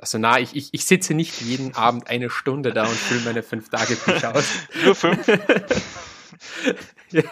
Also 0.00 0.16
na, 0.18 0.40
ich, 0.40 0.56
ich, 0.56 0.70
ich 0.72 0.84
sitze 0.86 1.12
nicht 1.12 1.42
jeden 1.42 1.74
Abend 1.74 2.08
eine 2.08 2.30
Stunde 2.30 2.72
da 2.72 2.84
und 2.84 2.94
fülle 2.94 3.20
meine 3.20 3.42
fünf 3.42 3.68
Tage 3.68 3.96
Bücher 3.96 4.34
aus. 4.34 4.46
Nur 4.82 4.94
fünf? 4.94 5.26
ja, 7.10 7.22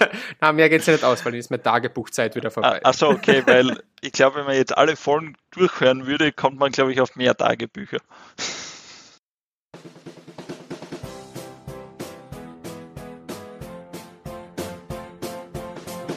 na, 0.40 0.52
mehr 0.52 0.68
geht 0.68 0.82
es 0.82 0.86
ja 0.86 0.92
nicht 0.92 1.04
aus, 1.04 1.24
weil 1.24 1.32
dann 1.32 1.38
ist 1.38 1.50
meine 1.50 1.62
Tagebuchzeit 1.62 2.34
wieder 2.34 2.50
vorbei. 2.50 2.80
Ah, 2.84 2.90
Achso, 2.90 3.08
okay, 3.08 3.42
weil 3.46 3.82
ich 4.02 4.12
glaube, 4.12 4.36
wenn 4.36 4.44
man 4.44 4.54
jetzt 4.54 4.76
alle 4.76 4.96
Folgen 4.96 5.34
durchhören 5.50 6.06
würde, 6.06 6.30
kommt 6.30 6.58
man, 6.58 6.70
glaube 6.70 6.92
ich, 6.92 7.00
auf 7.00 7.16
mehr 7.16 7.34
Tagebücher. 7.34 7.98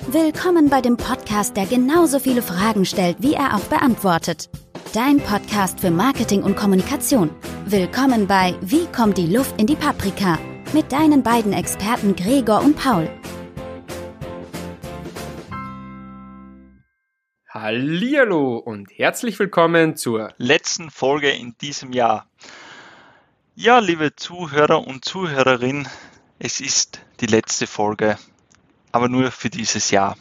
Willkommen 0.07 0.69
bei 0.69 0.81
dem 0.81 0.97
Podcast, 0.97 1.55
der 1.55 1.65
genauso 1.65 2.19
viele 2.19 2.41
Fragen 2.41 2.83
stellt, 2.83 3.15
wie 3.21 3.35
er 3.35 3.55
auch 3.55 3.63
beantwortet. 3.69 4.49
Dein 4.93 5.19
Podcast 5.19 5.79
für 5.79 5.89
Marketing 5.89 6.43
und 6.43 6.57
Kommunikation. 6.57 7.29
Willkommen 7.65 8.27
bei 8.27 8.55
Wie 8.59 8.87
kommt 8.87 9.17
die 9.17 9.33
Luft 9.33 9.57
in 9.57 9.65
die 9.65 9.77
Paprika? 9.77 10.37
Mit 10.73 10.91
deinen 10.91 11.23
beiden 11.23 11.53
Experten 11.53 12.13
Gregor 12.13 12.59
und 12.59 12.75
Paul. 12.75 13.09
Hallihallo 17.47 18.57
und 18.57 18.91
herzlich 18.91 19.39
willkommen 19.39 19.95
zur 19.95 20.33
letzten 20.35 20.89
Folge 20.89 21.29
in 21.29 21.55
diesem 21.61 21.93
Jahr. 21.93 22.27
Ja, 23.55 23.79
liebe 23.79 24.17
Zuhörer 24.17 24.85
und 24.85 25.05
Zuhörerinnen, 25.05 25.87
es 26.37 26.59
ist 26.59 26.99
die 27.21 27.27
letzte 27.27 27.65
Folge, 27.65 28.17
aber 28.91 29.07
nur 29.07 29.31
für 29.31 29.49
dieses 29.49 29.89
Jahr. 29.89 30.17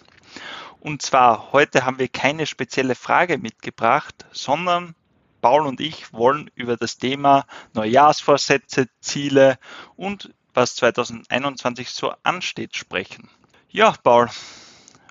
Und 0.80 1.02
zwar, 1.02 1.52
heute 1.52 1.84
haben 1.84 1.98
wir 1.98 2.08
keine 2.08 2.46
spezielle 2.46 2.94
Frage 2.94 3.38
mitgebracht, 3.38 4.24
sondern 4.32 4.94
Paul 5.42 5.66
und 5.66 5.80
ich 5.80 6.12
wollen 6.12 6.50
über 6.54 6.76
das 6.76 6.98
Thema 6.98 7.46
Neujahrsvorsätze, 7.74 8.88
Ziele 9.00 9.58
und 9.96 10.32
was 10.54 10.76
2021 10.76 11.90
so 11.90 12.12
ansteht 12.22 12.76
sprechen. 12.76 13.28
Ja, 13.70 13.94
Paul, 14.02 14.28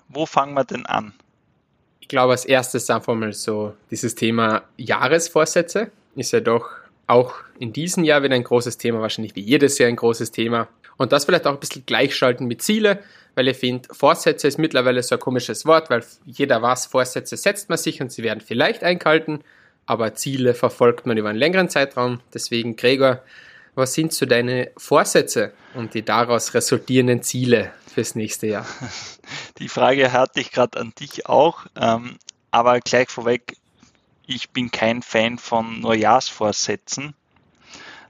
wo 0.07 0.25
fangen 0.25 0.53
wir 0.55 0.65
denn 0.65 0.85
an? 0.85 1.13
Ich 1.99 2.07
glaube, 2.07 2.31
als 2.31 2.45
erstes 2.45 2.89
einfach 2.89 3.13
mal 3.13 3.31
so 3.33 3.75
dieses 3.91 4.15
Thema 4.15 4.63
Jahresvorsätze 4.77 5.91
ist 6.15 6.31
ja 6.31 6.39
doch 6.39 6.69
auch 7.07 7.35
in 7.59 7.73
diesem 7.73 8.03
Jahr 8.03 8.23
wieder 8.23 8.35
ein 8.35 8.43
großes 8.43 8.77
Thema, 8.77 9.01
wahrscheinlich 9.01 9.35
wie 9.35 9.41
jedes 9.41 9.77
Jahr 9.77 9.89
ein 9.89 9.95
großes 9.95 10.31
Thema. 10.31 10.67
Und 10.99 11.13
das 11.13 11.25
vielleicht 11.25 11.47
auch 11.47 11.53
ein 11.53 11.59
bisschen 11.61 11.85
gleichschalten 11.85 12.45
mit 12.45 12.61
Ziele, 12.61 12.99
weil 13.33 13.47
ich 13.47 13.57
finde, 13.57 13.87
Vorsätze 13.93 14.49
ist 14.49 14.59
mittlerweile 14.59 15.01
so 15.01 15.15
ein 15.15 15.21
komisches 15.21 15.65
Wort, 15.65 15.89
weil 15.89 16.03
jeder 16.25 16.61
weiß, 16.61 16.87
Vorsätze 16.87 17.37
setzt 17.37 17.69
man 17.69 17.77
sich 17.77 18.01
und 18.01 18.11
sie 18.11 18.21
werden 18.21 18.41
vielleicht 18.41 18.83
eingehalten, 18.83 19.39
aber 19.85 20.13
Ziele 20.13 20.53
verfolgt 20.53 21.05
man 21.05 21.17
über 21.17 21.29
einen 21.29 21.39
längeren 21.39 21.69
Zeitraum. 21.69 22.19
Deswegen, 22.33 22.75
Gregor, 22.75 23.23
was 23.75 23.93
sind 23.93 24.11
so 24.11 24.25
deine 24.25 24.71
Vorsätze 24.75 25.53
und 25.73 25.93
die 25.93 26.03
daraus 26.03 26.53
resultierenden 26.53 27.23
Ziele 27.23 27.71
fürs 27.87 28.13
nächste 28.15 28.47
Jahr? 28.47 28.65
Die 29.59 29.69
Frage 29.69 30.11
hatte 30.11 30.41
ich 30.41 30.51
gerade 30.51 30.79
an 30.79 30.93
dich 30.99 31.27
auch, 31.27 31.65
ähm, 31.79 32.17
aber 32.51 32.81
gleich 32.81 33.09
vorweg, 33.09 33.55
ich 34.27 34.49
bin 34.49 34.69
kein 34.69 35.01
Fan 35.01 35.37
von 35.37 35.79
Neujahrsvorsätzen. 35.79 37.13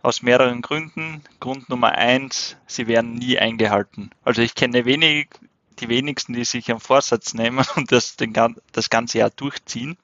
Aus 0.02 0.22
mehreren 0.22 0.62
Gründen. 0.62 1.24
Grund 1.40 1.70
Nummer 1.70 1.92
eins, 1.92 2.58
sie 2.68 2.88
werden 2.88 3.16
nie 3.16 3.38
eingehalten. 3.38 4.12
Also 4.24 4.42
ich 4.42 4.56
kenne 4.56 4.86
wenig, 4.86 5.30
die 5.80 5.90
wenigsten, 5.90 6.34
die 6.34 6.46
sich 6.46 6.70
einen 6.70 6.80
Vorsatz 6.80 7.34
nehmen 7.34 7.66
und 7.76 7.92
das, 7.92 8.16
den, 8.16 8.34
das 8.72 8.90
ganze 8.90 9.20
Jahr 9.20 9.30
durchziehen. 9.30 9.98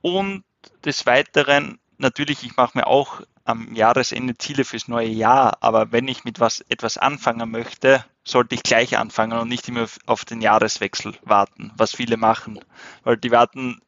Und 0.00 0.44
des 0.84 1.06
Weiteren, 1.06 1.78
natürlich, 1.98 2.44
ich 2.44 2.56
mache 2.56 2.76
mir 2.76 2.86
auch 2.86 3.22
am 3.44 3.74
Jahresende 3.74 4.36
Ziele 4.38 4.64
fürs 4.64 4.88
neue 4.88 5.08
Jahr, 5.08 5.58
aber 5.60 5.90
wenn 5.90 6.06
ich 6.08 6.24
mit 6.24 6.38
was 6.38 6.60
etwas 6.68 6.98
anfangen 6.98 7.50
möchte, 7.50 8.04
sollte 8.24 8.54
ich 8.54 8.62
gleich 8.62 8.96
anfangen 8.98 9.38
und 9.38 9.48
nicht 9.48 9.68
immer 9.68 9.86
auf 10.06 10.24
den 10.24 10.40
Jahreswechsel 10.40 11.14
warten, 11.22 11.72
was 11.76 11.94
viele 11.94 12.16
machen. 12.16 12.60
Weil 13.02 13.16
die 13.16 13.32
warten, 13.32 13.80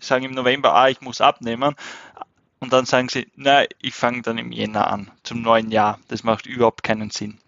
sagen 0.00 0.24
im 0.24 0.32
November, 0.32 0.74
ah, 0.74 0.88
ich 0.88 1.00
muss 1.00 1.20
abnehmen, 1.20 1.74
und 2.60 2.72
dann 2.72 2.86
sagen 2.86 3.08
sie, 3.08 3.28
na, 3.36 3.64
ich 3.80 3.94
fange 3.94 4.22
dann 4.22 4.38
im 4.38 4.52
Jänner 4.52 4.88
an, 4.88 5.10
zum 5.22 5.42
neuen 5.42 5.70
Jahr. 5.70 6.00
Das 6.08 6.24
macht 6.24 6.46
überhaupt 6.46 6.82
keinen 6.82 7.10
Sinn. 7.10 7.38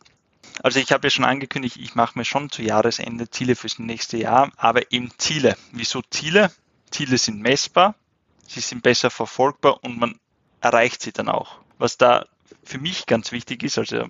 Also 0.62 0.78
ich 0.78 0.92
habe 0.92 1.06
ja 1.06 1.10
schon 1.10 1.24
angekündigt, 1.24 1.76
ich 1.76 1.94
mache 1.94 2.18
mir 2.18 2.24
schon 2.24 2.50
zu 2.50 2.62
Jahresende 2.62 3.30
Ziele 3.30 3.56
fürs 3.56 3.78
nächste 3.78 4.18
Jahr, 4.18 4.52
aber 4.56 4.92
eben 4.92 5.10
Ziele. 5.16 5.56
Wieso 5.72 6.02
Ziele? 6.10 6.52
Ziele 6.90 7.18
sind 7.18 7.40
messbar, 7.40 7.94
sie 8.46 8.60
sind 8.60 8.82
besser 8.82 9.10
verfolgbar 9.10 9.82
und 9.82 9.98
man 9.98 10.18
erreicht 10.60 11.02
sie 11.02 11.12
dann 11.12 11.28
auch. 11.28 11.60
Was 11.78 11.96
da 11.96 12.26
für 12.62 12.78
mich 12.78 13.06
ganz 13.06 13.32
wichtig 13.32 13.62
ist, 13.62 13.78
also 13.78 14.08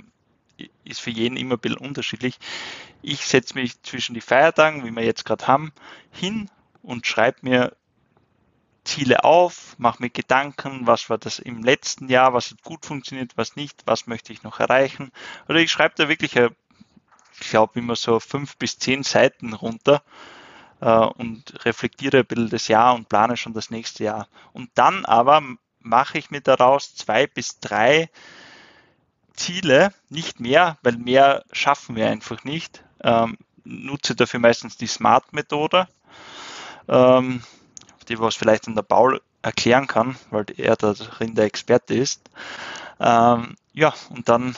ist 0.84 1.00
für 1.00 1.10
jeden 1.10 1.36
immer 1.36 1.54
ein 1.54 1.60
bisschen 1.60 1.78
unterschiedlich. 1.78 2.38
Ich 3.02 3.26
setze 3.26 3.54
mich 3.54 3.80
zwischen 3.82 4.14
die 4.14 4.20
Feiertagen, 4.20 4.84
wie 4.84 4.90
wir 4.90 5.04
jetzt 5.04 5.24
gerade 5.24 5.46
haben, 5.46 5.72
hin 6.10 6.50
und 6.82 7.06
schreibe 7.06 7.38
mir 7.42 7.76
Ziele 8.90 9.22
auf, 9.22 9.76
mache 9.78 10.02
mir 10.02 10.10
Gedanken, 10.10 10.84
was 10.84 11.08
war 11.10 11.18
das 11.18 11.38
im 11.38 11.62
letzten 11.62 12.08
Jahr, 12.08 12.34
was 12.34 12.50
hat 12.50 12.64
gut 12.64 12.84
funktioniert, 12.84 13.36
was 13.36 13.54
nicht, 13.54 13.82
was 13.86 14.08
möchte 14.08 14.32
ich 14.32 14.42
noch 14.42 14.58
erreichen. 14.58 15.12
Oder 15.48 15.60
ich 15.60 15.70
schreibe 15.70 15.94
da 15.96 16.08
wirklich, 16.08 16.34
ich 16.34 17.50
glaube, 17.50 17.78
immer 17.78 17.94
so 17.94 18.18
fünf 18.18 18.56
bis 18.56 18.80
zehn 18.80 19.04
Seiten 19.04 19.52
runter 19.52 20.02
äh, 20.80 20.90
und 20.90 21.64
reflektiere 21.64 22.18
ein 22.18 22.26
bisschen 22.26 22.50
das 22.50 22.66
Jahr 22.66 22.94
und 22.94 23.08
plane 23.08 23.36
schon 23.36 23.54
das 23.54 23.70
nächste 23.70 24.02
Jahr. 24.02 24.26
Und 24.52 24.70
dann 24.74 25.04
aber 25.04 25.40
mache 25.78 26.18
ich 26.18 26.32
mir 26.32 26.40
daraus 26.40 26.96
zwei 26.96 27.28
bis 27.28 27.60
drei 27.60 28.10
Ziele, 29.34 29.94
nicht 30.08 30.40
mehr, 30.40 30.78
weil 30.82 30.96
mehr 30.96 31.44
schaffen 31.52 31.94
wir 31.94 32.08
einfach 32.08 32.42
nicht. 32.42 32.82
Ähm, 33.04 33.38
nutze 33.62 34.16
dafür 34.16 34.40
meistens 34.40 34.76
die 34.76 34.88
Smart-Methode. 34.88 35.86
Ähm, 36.88 37.44
die 38.10 38.18
was 38.18 38.34
vielleicht 38.34 38.66
in 38.66 38.74
der 38.74 38.82
Paul 38.82 39.20
erklären 39.42 39.86
kann, 39.86 40.16
weil 40.30 40.46
er 40.56 40.76
darin 40.76 41.34
der 41.34 41.46
Experte 41.46 41.94
ist. 41.94 42.20
Ähm, 42.98 43.56
ja, 43.72 43.94
und 44.10 44.28
dann 44.28 44.56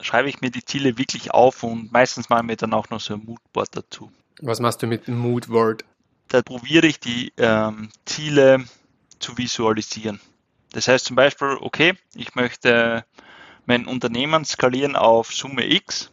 schreibe 0.00 0.28
ich 0.28 0.40
mir 0.40 0.50
die 0.50 0.64
Ziele 0.64 0.98
wirklich 0.98 1.32
auf 1.32 1.62
und 1.62 1.90
meistens 1.90 2.28
mache 2.28 2.40
ich 2.40 2.46
mir 2.46 2.56
dann 2.56 2.74
auch 2.74 2.90
noch 2.90 3.00
so 3.00 3.14
ein 3.14 3.24
Moodboard 3.24 3.74
dazu. 3.74 4.12
Was 4.40 4.60
machst 4.60 4.82
du 4.82 4.86
mit 4.86 5.08
dem 5.08 5.18
Moodboard? 5.18 5.84
Da 6.28 6.42
probiere 6.42 6.86
ich 6.86 7.00
die 7.00 7.32
ähm, 7.38 7.88
Ziele 8.04 8.64
zu 9.18 9.38
visualisieren. 9.38 10.20
Das 10.72 10.88
heißt 10.88 11.06
zum 11.06 11.16
Beispiel, 11.16 11.56
okay, 11.60 11.94
ich 12.14 12.34
möchte 12.34 13.04
mein 13.64 13.86
Unternehmen 13.86 14.44
skalieren 14.44 14.94
auf 14.94 15.32
Summe 15.32 15.66
X, 15.72 16.10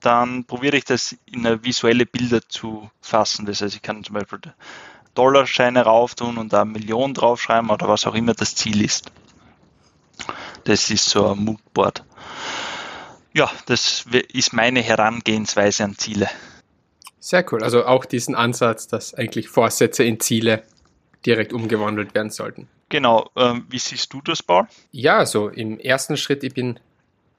dann 0.00 0.44
probiere 0.44 0.76
ich 0.76 0.84
das 0.84 1.16
in 1.26 1.44
visuelle 1.64 2.06
Bilder 2.06 2.40
zu 2.48 2.90
fassen. 3.00 3.46
Das 3.46 3.60
heißt, 3.60 3.76
ich 3.76 3.82
kann 3.82 4.02
zum 4.02 4.14
Beispiel 4.14 4.40
Dollarscheine 5.14 5.82
rauf 5.82 6.14
tun 6.14 6.38
und 6.38 6.52
da 6.52 6.64
Million 6.64 7.14
draufschreiben 7.14 7.70
oder 7.70 7.88
was 7.88 8.06
auch 8.06 8.14
immer 8.14 8.34
das 8.34 8.54
Ziel 8.54 8.84
ist. 8.84 9.10
Das 10.64 10.90
ist 10.90 11.06
so 11.06 11.32
ein 11.32 11.38
Moodboard. 11.38 12.04
Ja, 13.34 13.50
das 13.66 14.06
ist 14.32 14.52
meine 14.52 14.80
Herangehensweise 14.80 15.84
an 15.84 15.96
Ziele. 15.96 16.28
Sehr 17.18 17.44
cool. 17.52 17.62
Also 17.62 17.86
auch 17.86 18.04
diesen 18.04 18.34
Ansatz, 18.34 18.88
dass 18.88 19.14
eigentlich 19.14 19.48
Vorsätze 19.48 20.04
in 20.04 20.20
Ziele 20.20 20.64
direkt 21.24 21.52
umgewandelt 21.52 22.14
werden 22.14 22.30
sollten. 22.30 22.68
Genau. 22.88 23.30
Ähm, 23.36 23.64
wie 23.70 23.78
siehst 23.78 24.12
du 24.12 24.20
das, 24.22 24.42
Paul? 24.42 24.66
Ja, 24.90 25.18
also 25.18 25.48
im 25.48 25.78
ersten 25.78 26.16
Schritt, 26.16 26.44
ich 26.44 26.52
bin 26.52 26.78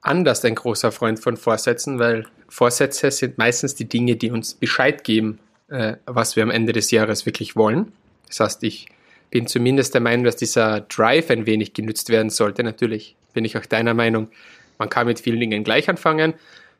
anders 0.01 0.44
ein 0.45 0.55
großer 0.55 0.91
Freund 0.91 1.19
von 1.19 1.38
Vorsätzen, 1.38 2.00
weil 2.00 2.25
Vorsätze 2.50 3.11
sind 3.11 3.38
meistens 3.38 3.75
die 3.75 3.88
Dinge, 3.88 4.16
die 4.16 4.31
uns 4.31 4.53
Bescheid 4.55 5.03
geben, 5.03 5.40
äh, 5.69 5.96
was 6.06 6.35
wir 6.35 6.44
am 6.44 6.51
Ende 6.51 6.74
des 6.74 6.91
Jahres 6.91 7.25
wirklich 7.25 7.56
wollen. 7.56 7.91
Das 8.28 8.40
heißt, 8.40 8.63
ich 8.63 8.88
bin 9.29 9.47
zumindest 9.47 9.94
der 9.94 10.01
Meinung, 10.01 10.25
dass 10.25 10.35
dieser 10.35 10.81
Drive 10.81 11.29
ein 11.29 11.46
wenig 11.46 11.73
genützt 11.73 12.09
werden 12.09 12.29
sollte. 12.29 12.64
Natürlich 12.64 13.16
bin 13.34 13.46
ich 13.46 13.58
auch 13.58 13.66
deiner 13.66 13.93
Meinung, 13.93 14.29
man 14.78 14.90
kann 14.90 15.08
mit 15.08 15.20
vielen 15.20 15.40
Dingen 15.40 15.64
gleich 15.64 15.90
anfangen. 15.90 16.34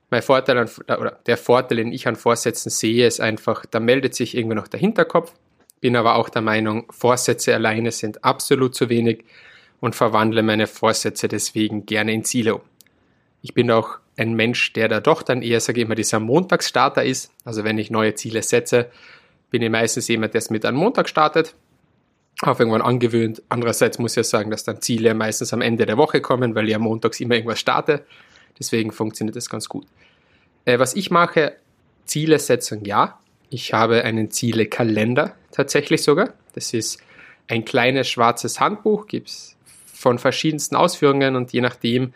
Mein 0.10 0.22
Vorteil 0.22 0.58
an, 0.58 0.70
oder 1.00 1.20
der 1.26 1.38
Vorteil, 1.38 1.78
den 1.78 1.92
ich 1.92 2.08
an 2.08 2.16
Vorsätzen 2.16 2.70
sehe, 2.70 3.08
ist 3.08 3.20
einfach, 3.20 3.66
da 3.66 3.80
meldet 3.80 4.14
sich 4.14 4.38
irgendwie 4.38 4.56
noch 4.56 4.68
der 4.68 4.80
Hinterkopf. 4.80 5.34
Bin 5.82 5.96
aber 5.96 6.16
auch 6.16 6.30
der 6.30 6.42
Meinung, 6.42 6.86
Vorsätze 6.92 7.54
alleine 7.54 7.92
sind 7.92 8.24
absolut 8.24 8.76
zu 8.76 8.90
wenig 8.90 9.26
und 9.80 9.96
verwandle 9.96 10.44
meine 10.44 10.68
Vorsätze 10.68 11.28
deswegen 11.28 11.86
gerne 11.86 12.14
in 12.14 12.24
Ziele 12.24 12.56
um. 12.56 12.62
Ich 13.42 13.54
bin 13.54 13.70
auch 13.72 13.98
ein 14.18 14.34
Mensch, 14.34 14.74
der 14.74 14.88
da 14.88 15.00
doch 15.00 15.24
dann 15.24 15.42
eher, 15.42 15.60
sage 15.60 15.80
ich 15.80 15.86
immer, 15.86 15.96
dieser 15.96 16.20
Montagsstarter 16.20 17.04
ist. 17.04 17.32
Also 17.46 17.64
wenn 17.64 17.78
ich 17.78 17.90
neue 17.90 18.14
Ziele 18.16 18.44
setze, 18.44 18.90
bin 19.50 19.62
ich 19.62 19.70
meistens 19.70 20.08
jemand, 20.08 20.34
der 20.34 20.40
es 20.40 20.50
mit 20.50 20.66
einem 20.66 20.78
Montag 20.78 21.10
startet. 21.10 21.56
Auf 22.42 22.60
irgendwann 22.60 22.82
angewöhnt. 22.82 23.42
Andererseits 23.50 24.00
muss 24.00 24.14
ich 24.14 24.18
ja 24.18 24.24
sagen, 24.24 24.52
dass 24.52 24.64
dann 24.64 24.82
Ziele 24.82 25.14
meistens 25.14 25.54
am 25.54 25.62
Ende 25.62 25.86
der 25.86 25.98
Woche 25.98 26.22
kommen, 26.22 26.56
weil 26.56 26.68
ich 26.68 26.76
am 26.76 26.82
montags 26.82 27.20
immer 27.20 27.36
irgendwas 27.36 27.60
starte. 27.60 28.06
Deswegen 28.60 28.92
funktioniert 28.92 29.36
das 29.36 29.50
ganz 29.50 29.70
gut. 29.70 29.86
Äh, 30.66 30.80
was 30.80 30.96
ich 30.96 31.12
mache, 31.12 31.56
Zielesetzung 32.06 32.86
ja. 32.86 33.20
Ich 33.50 33.74
habe 33.74 34.04
einen 34.04 34.32
Zielekalender 34.32 35.36
tatsächlich 35.52 36.04
sogar. 36.04 36.34
Das 36.54 36.74
ist 36.74 37.00
ein 37.48 37.66
kleines 37.66 38.10
schwarzes 38.10 38.60
Handbuch, 38.60 39.08
gibt 39.08 39.30
es 39.30 39.56
von 39.94 40.18
verschiedensten 40.18 40.76
Ausführungen 40.76 41.36
und 41.36 41.54
je 41.54 41.62
nachdem, 41.62 42.14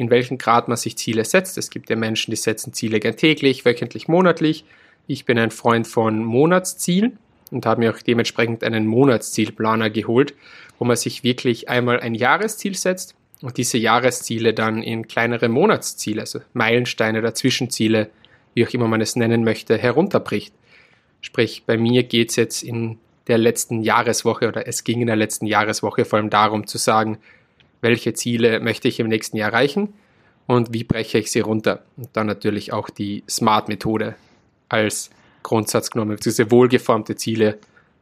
in 0.00 0.08
welchem 0.08 0.38
Grad 0.38 0.66
man 0.66 0.78
sich 0.78 0.96
Ziele 0.96 1.26
setzt. 1.26 1.58
Es 1.58 1.68
gibt 1.68 1.90
ja 1.90 1.96
Menschen, 1.96 2.30
die 2.30 2.36
setzen 2.36 2.72
Ziele 2.72 3.00
gern 3.00 3.16
täglich, 3.16 3.66
wöchentlich, 3.66 4.08
monatlich. 4.08 4.64
Ich 5.06 5.26
bin 5.26 5.38
ein 5.38 5.50
Freund 5.50 5.86
von 5.86 6.24
Monatszielen 6.24 7.18
und 7.50 7.66
habe 7.66 7.80
mir 7.80 7.94
auch 7.94 8.00
dementsprechend 8.00 8.64
einen 8.64 8.86
Monatszielplaner 8.86 9.90
geholt, 9.90 10.34
wo 10.78 10.86
man 10.86 10.96
sich 10.96 11.22
wirklich 11.22 11.68
einmal 11.68 12.00
ein 12.00 12.14
Jahresziel 12.14 12.74
setzt 12.74 13.14
und 13.42 13.58
diese 13.58 13.76
Jahresziele 13.76 14.54
dann 14.54 14.82
in 14.82 15.06
kleinere 15.06 15.50
Monatsziele, 15.50 16.22
also 16.22 16.40
Meilensteine 16.54 17.18
oder 17.18 17.34
Zwischenziele, 17.34 18.08
wie 18.54 18.66
auch 18.66 18.70
immer 18.70 18.88
man 18.88 19.02
es 19.02 19.16
nennen 19.16 19.44
möchte, 19.44 19.76
herunterbricht. 19.76 20.54
Sprich, 21.20 21.64
bei 21.66 21.76
mir 21.76 22.04
geht 22.04 22.30
es 22.30 22.36
jetzt 22.36 22.62
in 22.62 22.98
der 23.26 23.36
letzten 23.36 23.82
Jahreswoche 23.82 24.48
oder 24.48 24.66
es 24.66 24.82
ging 24.82 25.02
in 25.02 25.08
der 25.08 25.16
letzten 25.16 25.44
Jahreswoche 25.44 26.06
vor 26.06 26.18
allem 26.18 26.30
darum 26.30 26.66
zu 26.66 26.78
sagen, 26.78 27.18
welche 27.80 28.14
Ziele 28.14 28.60
möchte 28.60 28.88
ich 28.88 29.00
im 29.00 29.08
nächsten 29.08 29.36
Jahr 29.36 29.50
erreichen 29.52 29.94
und 30.46 30.72
wie 30.72 30.84
breche 30.84 31.18
ich 31.18 31.30
sie 31.30 31.40
runter. 31.40 31.84
Und 31.96 32.08
dann 32.14 32.26
natürlich 32.26 32.72
auch 32.72 32.90
die 32.90 33.24
SMART-Methode 33.28 34.16
als 34.68 35.10
Grundsatz 35.42 35.90
genommen, 35.90 36.16
beziehungsweise 36.16 36.50
wohlgeformte 36.50 37.16
Ziele, 37.16 37.58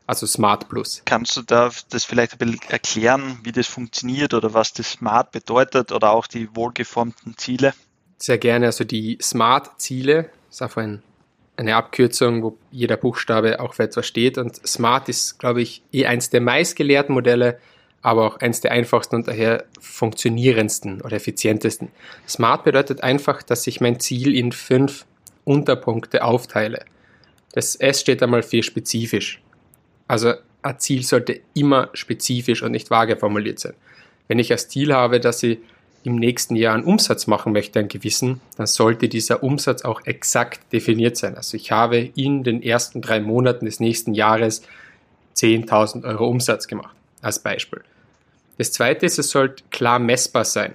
also 0.06 0.26
Smart 0.26 0.68
Plus. 0.68 1.02
Kannst 1.04 1.36
du 1.36 1.42
da 1.42 1.70
das 1.90 2.04
vielleicht 2.04 2.32
ein 2.32 2.38
bisschen 2.38 2.60
erklären, 2.70 3.38
wie 3.42 3.52
das 3.52 3.66
funktioniert 3.66 4.32
oder 4.32 4.54
was 4.54 4.72
das 4.72 4.92
Smart 4.92 5.32
bedeutet 5.32 5.92
oder 5.92 6.12
auch 6.12 6.26
die 6.26 6.48
wohlgeformten 6.56 7.36
Ziele? 7.36 7.74
Sehr 8.16 8.38
gerne. 8.38 8.66
Also 8.66 8.84
die 8.84 9.18
Smart-Ziele 9.20 10.30
ist 10.50 10.62
einfach 10.62 10.82
ein, 10.82 11.02
eine 11.56 11.76
Abkürzung, 11.76 12.42
wo 12.42 12.58
jeder 12.70 12.96
Buchstabe 12.96 13.60
auch 13.60 13.74
für 13.74 13.82
etwas 13.84 14.06
steht. 14.06 14.38
Und 14.38 14.66
Smart 14.66 15.10
ist, 15.10 15.38
glaube 15.38 15.60
ich, 15.60 15.82
eh 15.92 16.06
eins 16.06 16.30
der 16.30 16.40
meistgelehrten 16.40 17.14
Modelle, 17.14 17.60
aber 18.02 18.26
auch 18.26 18.36
eins 18.38 18.60
der 18.60 18.72
einfachsten 18.72 19.16
und 19.16 19.28
daher 19.28 19.64
funktionierendsten 19.80 21.00
oder 21.02 21.16
effizientesten. 21.16 21.88
Smart 22.28 22.64
bedeutet 22.64 23.02
einfach, 23.02 23.42
dass 23.42 23.66
ich 23.66 23.80
mein 23.80 24.00
Ziel 24.00 24.34
in 24.36 24.52
fünf 24.52 25.04
Unterpunkte 25.44 26.22
aufteile. 26.22 26.84
Das 27.52 27.74
S 27.76 28.00
steht 28.00 28.22
einmal 28.22 28.42
für 28.42 28.62
spezifisch. 28.62 29.40
Also 30.06 30.34
ein 30.62 30.78
Ziel 30.78 31.02
sollte 31.02 31.40
immer 31.54 31.90
spezifisch 31.94 32.62
und 32.62 32.72
nicht 32.72 32.90
vage 32.90 33.16
formuliert 33.16 33.58
sein. 33.58 33.74
Wenn 34.28 34.38
ich 34.38 34.52
als 34.52 34.68
Ziel 34.68 34.92
habe, 34.94 35.20
dass 35.20 35.42
ich 35.42 35.58
im 36.04 36.16
nächsten 36.16 36.56
Jahr 36.56 36.74
einen 36.74 36.84
Umsatz 36.84 37.26
machen 37.26 37.52
möchte, 37.52 37.78
einen 37.78 37.88
gewissen, 37.88 38.40
dann 38.56 38.66
sollte 38.66 39.08
dieser 39.08 39.42
Umsatz 39.42 39.82
auch 39.82 40.06
exakt 40.06 40.72
definiert 40.72 41.16
sein. 41.16 41.36
Also 41.36 41.56
ich 41.56 41.72
habe 41.72 41.98
in 41.98 42.44
den 42.44 42.62
ersten 42.62 43.02
drei 43.02 43.20
Monaten 43.20 43.66
des 43.66 43.80
nächsten 43.80 44.14
Jahres 44.14 44.62
10.000 45.36 46.04
Euro 46.04 46.28
Umsatz 46.28 46.66
gemacht, 46.66 46.96
als 47.22 47.40
Beispiel. 47.40 47.82
Das 48.58 48.72
zweite 48.72 49.06
ist, 49.06 49.18
es 49.18 49.30
sollte 49.30 49.62
klar 49.70 49.98
messbar 49.98 50.44
sein. 50.44 50.74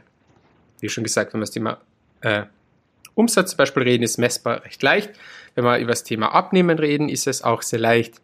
Wie 0.80 0.90
schon 0.90 1.04
gesagt, 1.04 1.34
wenn 1.34 1.40
wir 1.40 1.44
das 1.44 1.51
Thema 1.51 1.80
äh, 2.22 2.44
Umsatz 3.16 3.51
zum 3.51 3.57
Beispiel 3.57 3.84
reden, 3.84 4.04
ist 4.04 4.18
messbar 4.18 4.63
recht 4.66 4.81
leicht. 4.81 5.12
Wenn 5.56 5.66
wir 5.66 5.78
über 5.78 5.92
das 5.92 6.04
Thema 6.04 6.34
Abnehmen 6.34 6.80
reden, 6.80 7.10
ist 7.10 7.28
es 7.28 7.44
auch 7.44 7.62
sehr 7.62 7.80
leicht. 7.80 8.22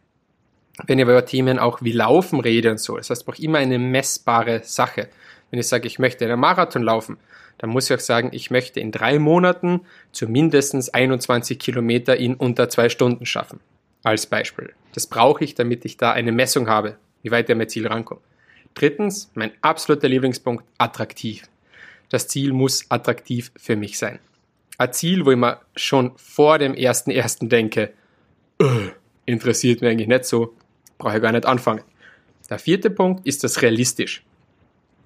Wenn 0.85 0.97
ich 0.97 1.03
über 1.03 1.25
Themen 1.25 1.59
auch 1.59 1.81
wie 1.81 1.91
Laufen 1.91 2.39
rede 2.39 2.71
und 2.71 2.79
so, 2.79 2.97
das 2.97 3.09
heißt, 3.09 3.21
ich 3.21 3.25
brauche 3.25 3.41
immer 3.41 3.59
eine 3.59 3.77
messbare 3.77 4.61
Sache. 4.63 5.09
Wenn 5.51 5.59
ich 5.59 5.67
sage, 5.67 5.87
ich 5.87 5.99
möchte 5.99 6.25
einen 6.25 6.39
Marathon 6.39 6.83
laufen, 6.83 7.17
dann 7.57 7.69
muss 7.69 7.89
ich 7.89 7.95
auch 7.95 8.01
sagen, 8.01 8.29
ich 8.31 8.49
möchte 8.51 8.79
in 8.79 8.91
drei 8.91 9.19
Monaten 9.19 9.81
zumindest 10.13 10.95
21 10.95 11.59
Kilometer 11.59 12.15
in 12.15 12.35
unter 12.35 12.69
zwei 12.69 12.87
Stunden 12.87 13.25
schaffen. 13.25 13.59
Als 14.03 14.25
Beispiel. 14.25 14.73
Das 14.93 15.07
brauche 15.07 15.43
ich, 15.43 15.55
damit 15.55 15.83
ich 15.83 15.97
da 15.97 16.13
eine 16.13 16.31
Messung 16.31 16.69
habe, 16.69 16.95
wie 17.21 17.31
weit 17.31 17.49
an 17.49 17.57
mein 17.57 17.69
Ziel 17.69 17.87
rankomme. 17.87 18.21
Drittens, 18.73 19.31
mein 19.33 19.51
absoluter 19.61 20.07
Lieblingspunkt, 20.07 20.63
attraktiv. 20.77 21.43
Das 22.09 22.27
Ziel 22.27 22.53
muss 22.53 22.85
attraktiv 22.89 23.51
für 23.57 23.75
mich 23.75 23.97
sein 23.97 24.19
ein 24.79 24.93
Ziel, 24.93 25.25
wo 25.25 25.31
ich 25.31 25.37
mir 25.37 25.59
schon 25.75 26.13
vor 26.15 26.57
dem 26.57 26.73
ersten 26.73 27.11
ersten 27.11 27.49
denke, 27.49 27.93
öh, 28.61 28.89
interessiert 29.25 29.81
mich 29.81 29.91
eigentlich 29.91 30.07
nicht 30.07 30.25
so, 30.25 30.55
brauche 30.97 31.17
ich 31.17 31.21
gar 31.21 31.33
nicht 31.33 31.45
anfangen. 31.45 31.83
Der 32.49 32.59
vierte 32.59 32.89
Punkt 32.89 33.27
ist 33.27 33.43
das 33.43 33.61
realistisch. 33.61 34.23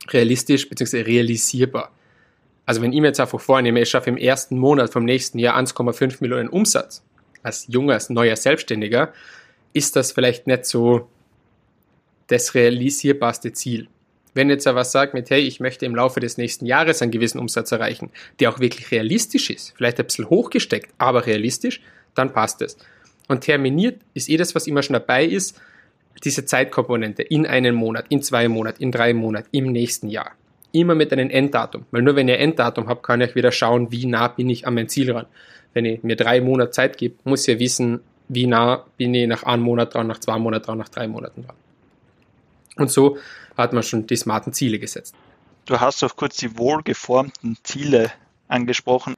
Realistisch 0.10 0.70
bzw. 0.70 1.02
realisierbar. 1.02 1.92
Also 2.66 2.82
wenn 2.82 2.94
ich 2.94 3.02
mir 3.02 3.08
jetzt 3.08 3.20
einfach 3.20 3.42
vornehme, 3.42 3.82
ich 3.82 3.90
schaffe 3.90 4.12
im 4.12 4.18
ersten 4.18 4.58
Monat 4.58 4.94
vom 4.94 5.06
nächsten 5.06 5.40
Jahr 5.40 5.58
1,5 5.58 6.18
Millionen 6.22 6.50
Umsatz, 6.50 7.04
als 7.42 7.66
junger, 7.68 7.96
als 7.96 8.10
neuer 8.10 8.36
Selbstständiger, 8.36 9.12
ist 9.74 9.96
das 9.96 10.12
vielleicht 10.12 10.46
nicht 10.46 10.66
so 10.66 11.10
das 12.34 12.56
realisierbarste 12.56 13.54
Ziel. 13.54 13.88
Wenn 14.34 14.50
jetzt 14.50 14.66
aber 14.68 14.84
sagt 14.84 15.14
mit, 15.14 15.30
hey, 15.30 15.42
ich 15.42 15.60
möchte 15.60 15.86
im 15.86 15.96
Laufe 15.96 16.20
des 16.20 16.38
nächsten 16.38 16.66
Jahres 16.66 17.02
einen 17.02 17.12
gewissen 17.12 17.40
Umsatz 17.40 17.72
erreichen, 17.72 18.10
der 18.40 18.50
auch 18.50 18.60
wirklich 18.60 18.90
realistisch 18.92 19.50
ist, 19.50 19.74
vielleicht 19.78 20.00
ein 20.00 20.06
bisschen 20.06 20.30
hochgesteckt, 20.30 20.92
aber 20.98 21.26
realistisch, 21.28 21.82
dann 22.16 22.34
passt 22.34 22.62
es. 22.62 22.78
Und 23.28 23.42
terminiert 23.42 24.02
ist 24.14 24.30
eh 24.30 24.38
das, 24.38 24.56
was 24.56 24.68
immer 24.68 24.82
schon 24.82 24.96
dabei 24.96 25.26
ist, 25.26 25.62
diese 26.24 26.46
Zeitkomponente 26.46 27.22
in 27.22 27.46
einen 27.46 27.76
Monat, 27.76 28.06
in 28.10 28.22
zwei 28.22 28.48
Monaten, 28.48 28.82
in 28.82 28.92
drei 28.92 29.14
Monaten, 29.14 29.48
im 29.52 29.72
nächsten 29.72 30.10
Jahr. 30.10 30.32
Immer 30.72 30.96
mit 30.96 31.14
einem 31.14 31.30
Enddatum. 31.30 31.86
Weil 31.92 32.02
nur 32.02 32.16
wenn 32.16 32.28
ihr 32.28 32.40
Enddatum 32.40 32.88
habt, 32.88 33.04
kann 33.04 33.22
ich 33.22 33.36
wieder 33.36 33.52
schauen, 33.52 33.92
wie 33.92 34.06
nah 34.08 34.28
bin 34.28 34.50
ich 34.50 34.66
an 34.66 34.74
mein 34.74 34.90
Ziel 34.90 35.12
ran. 35.12 35.28
Wenn 35.74 35.86
ich 35.86 36.04
mir 36.04 36.16
drei 36.16 36.42
Monate 36.42 36.72
Zeit 36.72 36.98
gebe, 36.98 37.16
muss 37.24 37.48
ich 37.48 37.60
wissen, 37.60 38.00
wie 38.30 38.48
nah 38.48 38.86
bin 38.98 39.14
ich 39.14 39.28
nach 39.28 39.44
einem 39.44 39.64
Monat 39.64 39.94
dran, 39.94 40.08
nach 40.08 40.20
zwei 40.20 40.40
Monaten 40.40 40.66
dran, 40.66 40.78
nach 40.78 40.90
drei 40.90 41.08
Monaten 41.08 41.44
dran. 41.44 41.56
Und 42.78 42.92
so 42.92 43.18
hat 43.58 43.74
man 43.74 43.84
schon 43.84 44.08
die 44.08 44.16
smarten 44.16 44.54
Ziele 44.54 44.80
gesetzt. 44.80 45.16
Du 45.66 45.80
hast 45.80 46.04
auch 46.04 46.16
kurz 46.16 46.38
die 46.38 46.58
wohlgeformten 46.58 47.58
Ziele 47.64 48.12
angesprochen. 48.48 49.16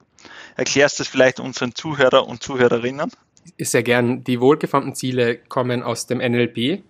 Erklärst 0.56 1.00
du 1.00 1.04
das 1.04 1.08
vielleicht 1.08 1.40
unseren 1.40 1.74
Zuhörer 1.74 2.28
und 2.28 2.44
Zuhörerinnen? 2.44 3.12
Sehr 3.60 3.84
gern. 3.84 4.24
Die 4.24 4.40
wohlgeformten 4.40 4.96
Ziele 4.96 5.38
kommen 5.38 5.84
aus 5.84 6.08
dem 6.08 6.20
NLP 6.20 6.84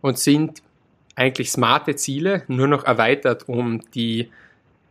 und 0.00 0.18
sind 0.18 0.62
eigentlich 1.14 1.50
smarte 1.52 1.96
Ziele, 1.96 2.44
nur 2.48 2.66
noch 2.66 2.84
erweitert 2.84 3.48
um 3.48 3.82
die 3.92 4.30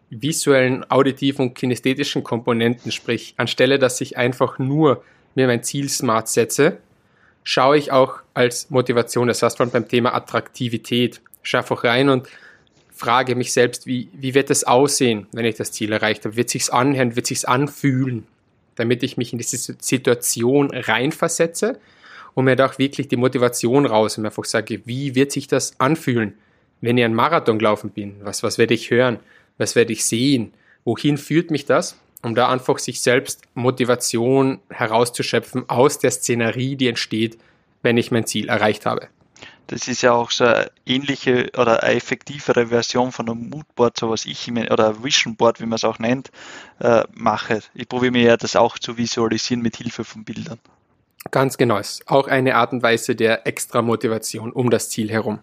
visuellen, 0.10 0.90
auditiven 0.90 1.48
und 1.48 1.56
kinästhetischen 1.56 2.24
Komponenten. 2.24 2.92
Sprich, 2.92 3.34
anstelle, 3.38 3.80
dass 3.80 4.02
ich 4.02 4.18
einfach 4.18 4.60
nur 4.60 5.04
mir 5.36 5.48
mein 5.48 5.64
Ziel 5.64 5.90
smart 5.90 6.28
setze, 6.28 6.80
schaue 7.44 7.78
ich 7.78 7.92
auch 7.92 8.20
als 8.34 8.70
Motivation, 8.70 9.28
das 9.28 9.42
heißt 9.42 9.58
beim 9.58 9.88
Thema 9.88 10.14
Attraktivität, 10.14 11.22
schaue 11.42 11.62
einfach 11.62 11.84
rein 11.84 12.10
und 12.10 12.28
frage 12.94 13.36
mich 13.36 13.54
selbst, 13.54 13.88
wie, 13.88 14.10
wie 14.14 14.34
wird 14.34 14.50
es 14.50 14.66
aussehen, 14.66 15.28
wenn 15.32 15.46
ich 15.46 15.56
das 15.56 15.72
Ziel 15.72 15.94
erreicht 15.94 16.26
habe? 16.26 16.36
Wird 16.36 16.50
sich's 16.50 16.70
anhören, 16.70 17.16
wird 17.16 17.28
sich's 17.28 17.46
anfühlen, 17.46 18.28
damit 18.76 19.04
ich 19.04 19.16
mich 19.16 19.32
in 19.32 19.40
diese 19.40 19.58
Situation 19.80 20.72
reinversetze 20.72 21.80
und 22.34 22.46
mir 22.46 22.56
da 22.56 22.68
auch 22.68 22.78
wirklich 22.78 23.08
die 23.08 23.16
Motivation 23.16 23.86
raus 23.86 24.18
und 24.18 24.24
mir 24.24 24.30
einfach 24.30 24.46
sage, 24.46 24.82
wie 24.86 25.16
wird 25.16 25.32
sich 25.32 25.48
das 25.48 25.80
anfühlen, 25.80 26.38
wenn 26.82 26.98
ich 26.98 27.06
einen 27.06 27.16
Marathon 27.16 27.58
gelaufen 27.60 27.90
bin? 27.90 28.18
Was, 28.22 28.44
was 28.44 28.58
werde 28.58 28.74
ich 28.74 28.92
hören? 28.92 29.20
Was 29.58 29.76
werde 29.76 29.94
ich 29.94 30.06
sehen? 30.06 30.54
Wohin 30.84 31.18
führt 31.18 31.52
mich 31.52 31.66
das? 31.66 31.98
Um 32.22 32.36
da 32.36 32.50
einfach 32.50 32.80
sich 32.80 33.02
selbst 33.02 33.42
Motivation 33.54 34.60
herauszuschöpfen 34.70 35.70
aus 35.70 36.00
der 36.00 36.12
Szenerie, 36.12 36.76
die 36.76 36.88
entsteht, 36.88 37.38
wenn 37.82 37.98
ich 37.98 38.12
mein 38.12 38.26
Ziel 38.26 38.50
erreicht 38.50 38.86
habe. 38.86 39.08
Das 39.68 39.88
ist 39.88 40.02
ja 40.02 40.14
auch 40.14 40.32
so 40.32 40.46
eine 40.46 40.72
ähnliche 40.88 41.52
oder 41.56 41.84
eine 41.84 41.96
effektivere 41.96 42.68
Version 42.68 43.12
von 43.12 43.30
einem 43.30 43.50
Moodboard, 43.50 44.00
so 44.00 44.10
was 44.10 44.26
ich 44.26 44.52
oder 44.52 45.04
Vision 45.04 45.36
Board, 45.36 45.62
wie 45.62 45.66
man 45.66 45.76
es 45.76 45.84
auch 45.84 46.00
nennt, 46.00 46.32
äh, 46.80 47.04
mache. 47.14 47.60
Ich 47.76 47.88
probiere 47.88 48.12
mir 48.12 48.24
ja 48.24 48.38
das 48.38 48.56
auch 48.56 48.80
zu 48.80 48.98
visualisieren 48.98 49.62
mit 49.62 49.76
Hilfe 49.78 50.04
von 50.04 50.24
Bildern. 50.24 50.58
Ganz 51.30 51.58
genau, 51.58 51.78
ist 51.78 52.08
auch 52.08 52.28
eine 52.28 52.56
Art 52.56 52.72
und 52.74 52.82
Weise 52.82 53.16
der 53.16 53.46
extra 53.46 53.84
Motivation 53.84 54.52
um 54.52 54.72
das 54.72 54.90
Ziel 54.90 55.12
herum. 55.12 55.40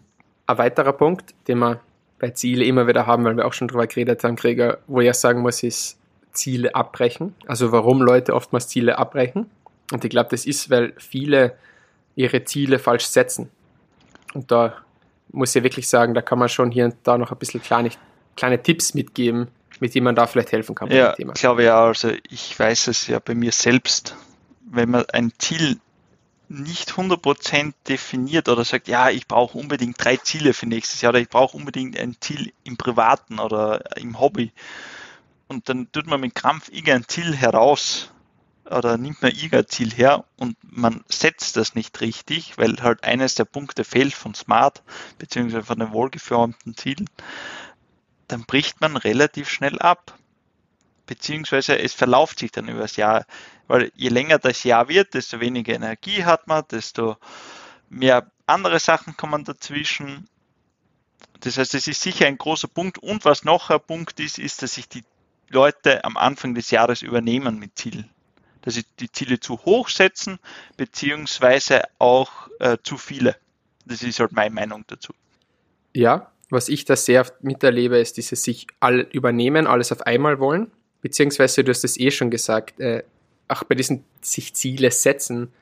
Ein 0.49 0.59
weiterer 0.59 0.93
Punkt, 0.93 1.35
den 1.47 1.59
wir 1.59 1.81
bei 2.19 2.31
Ziele 2.31 2.65
immer 2.65 2.89
wieder 2.89 3.07
haben, 3.07 3.25
weil 3.25 3.37
wir 3.37 3.47
auch 3.47 3.53
schon 3.53 3.69
drüber 3.69 3.87
geredet 3.87 4.25
haben, 4.25 4.35
Krieger, 4.35 4.79
wo 4.89 5.01
ich 5.01 5.15
sagen 5.15 5.43
muss, 5.43 5.63
ist 5.63 5.99
Ziele 6.37 6.75
abbrechen. 6.75 7.35
Also 7.47 7.73
warum 7.73 8.01
Leute 8.03 8.35
oftmals 8.35 8.69
Ziele 8.69 8.99
abbrechen. 8.99 9.51
Und 9.93 10.05
ich 10.05 10.11
glaube, 10.11 10.31
das 10.31 10.47
ist, 10.47 10.71
weil 10.71 10.95
viele 10.97 11.57
ihre 12.15 12.45
Ziele 12.45 12.79
falsch 12.79 13.07
setzen. 13.07 13.51
Und 14.35 14.51
da 14.51 14.75
muss 15.31 15.55
ich 15.55 15.63
wirklich 15.63 15.89
sagen, 15.89 16.15
da 16.15 16.23
kann 16.23 16.39
man 16.39 16.49
schon 16.49 16.71
hier 16.71 16.87
und 16.87 16.97
da 17.03 17.19
noch 17.19 17.33
ein 17.33 17.39
bisschen 17.39 17.63
kleine, 17.63 17.91
kleine 18.37 18.63
Tipps 18.63 18.95
mitgeben, 18.95 19.49
mit 19.81 19.95
denen 19.95 20.05
man 20.05 20.15
da 20.15 20.27
vielleicht 20.27 20.53
helfen 20.53 20.75
kann. 20.75 20.91
Ja, 20.91 21.15
ich 21.17 21.27
glaube 21.35 21.65
ja, 21.65 21.85
also 21.85 22.11
ich 22.29 22.59
weiß 22.59 22.89
es 22.89 23.07
ja 23.07 23.19
bei 23.19 23.35
mir 23.35 23.53
selbst, 23.53 24.17
wenn 24.71 24.91
man 24.91 25.05
ein 25.13 25.33
Ziel 25.39 25.79
nicht 26.49 26.93
100% 26.93 27.73
definiert 27.89 28.49
oder 28.49 28.65
sagt, 28.65 28.89
ja, 28.89 29.11
ich 29.11 29.27
brauche 29.27 29.59
unbedingt 29.59 30.03
drei 30.03 30.17
Ziele 30.17 30.53
für 30.53 30.67
nächstes 30.67 31.01
Jahr 31.01 31.11
oder 31.11 31.21
ich 31.21 31.29
brauche 31.29 31.57
unbedingt 31.57 31.99
ein 31.99 32.17
Ziel 32.21 32.53
im 32.63 32.77
Privaten 32.77 33.41
oder 33.41 33.97
im 33.97 34.21
Hobby, 34.21 34.53
und 35.49 35.69
dann 35.69 35.91
tut 35.93 36.07
man 36.07 36.21
mit 36.21 36.35
Krampf 36.35 36.71
Ziel 37.09 37.35
heraus 37.35 38.11
oder 38.71 38.99
nimmt 38.99 39.23
man 39.23 39.33
Ziel 39.69 39.93
her 39.93 40.25
und 40.37 40.57
man 40.63 41.05
setzt 41.09 41.57
das 41.57 41.75
nicht 41.75 42.01
richtig, 42.01 42.59
weil 42.59 42.77
halt 42.83 43.05
eines 43.05 43.35
der 43.35 43.45
Punkte 43.45 43.85
fehlt 43.85 44.15
von 44.15 44.35
Smart 44.35 44.83
beziehungsweise 45.19 45.65
von 45.65 45.79
den 45.79 45.93
wohlgeformten 45.93 46.77
Zielen, 46.77 47.09
dann 48.29 48.45
bricht 48.45 48.81
man 48.81 48.97
relativ 48.97 49.49
schnell 49.49 49.79
ab. 49.79 50.19
Beziehungsweise 51.07 51.79
es 51.79 51.95
verlauft 51.95 52.41
sich 52.41 52.51
dann 52.51 52.67
über 52.67 52.81
das 52.81 52.97
Jahr, 52.97 53.27
weil 53.69 53.93
je 53.95 54.09
länger 54.09 54.39
das 54.39 54.65
Jahr 54.65 54.89
wird, 54.89 55.15
desto 55.15 55.39
weniger 55.39 55.75
Energie 55.75 56.25
hat 56.25 56.49
man, 56.49 56.65
desto 56.69 57.17
mehr 57.89 58.29
andere 58.47 58.81
Sachen 58.81 59.17
kommen 59.17 59.45
dazwischen. 59.45 60.29
Das 61.41 61.59
heißt, 61.59 61.75
es 61.75 61.87
ist 61.87 62.01
sicher 62.01 62.27
ein 62.27 62.39
großer 62.39 62.67
Punkt. 62.67 62.99
Und 62.99 63.25
was 63.25 63.45
noch 63.45 63.71
ein 63.71 63.81
Punkt 63.81 64.19
ist, 64.19 64.39
ist, 64.39 64.63
dass 64.63 64.75
sich 64.75 64.89
die 64.89 65.05
Leute 65.51 66.05
am 66.05 66.17
Anfang 66.17 66.55
des 66.55 66.71
Jahres 66.71 67.03
übernehmen 67.03 67.59
mit 67.59 67.79
Zielen. 67.79 68.11
Dass 68.63 68.75
sie 68.75 68.85
die 68.99 69.11
Ziele 69.11 69.39
zu 69.39 69.59
hoch 69.65 69.89
setzen, 69.89 70.39
beziehungsweise 70.77 71.83
auch 71.99 72.49
äh, 72.59 72.79
zu 72.83 72.97
viele. 72.99 73.37
Das 73.85 74.03
ist 74.03 74.19
halt 74.19 74.33
meine 74.33 74.55
Meinung 74.55 74.85
dazu. 74.89 75.13
Ja, 75.95 76.33
was 76.51 76.69
ich 76.69 76.85
da 76.85 76.97
sehr 76.97 77.27
miterlebe, 77.41 77.99
ist 77.99 78.17
dieses 78.17 78.43
sich 78.43 78.67
all 78.81 79.01
übernehmen, 79.13 79.67
alles 79.67 79.93
auf 79.93 80.03
einmal 80.03 80.39
wollen. 80.39 80.71
Beziehungsweise, 81.01 81.63
du 81.65 81.71
hast 81.71 81.85
es 81.85 81.99
eh 81.99 82.11
schon 82.11 82.31
gesagt, 82.31 82.81
äh, 82.81 83.05
auch 83.49 83.65
bei 83.65 83.75
diesen 83.75 84.05
sich 84.21 84.55
Ziele 84.55 84.91
setzen, 84.91 85.53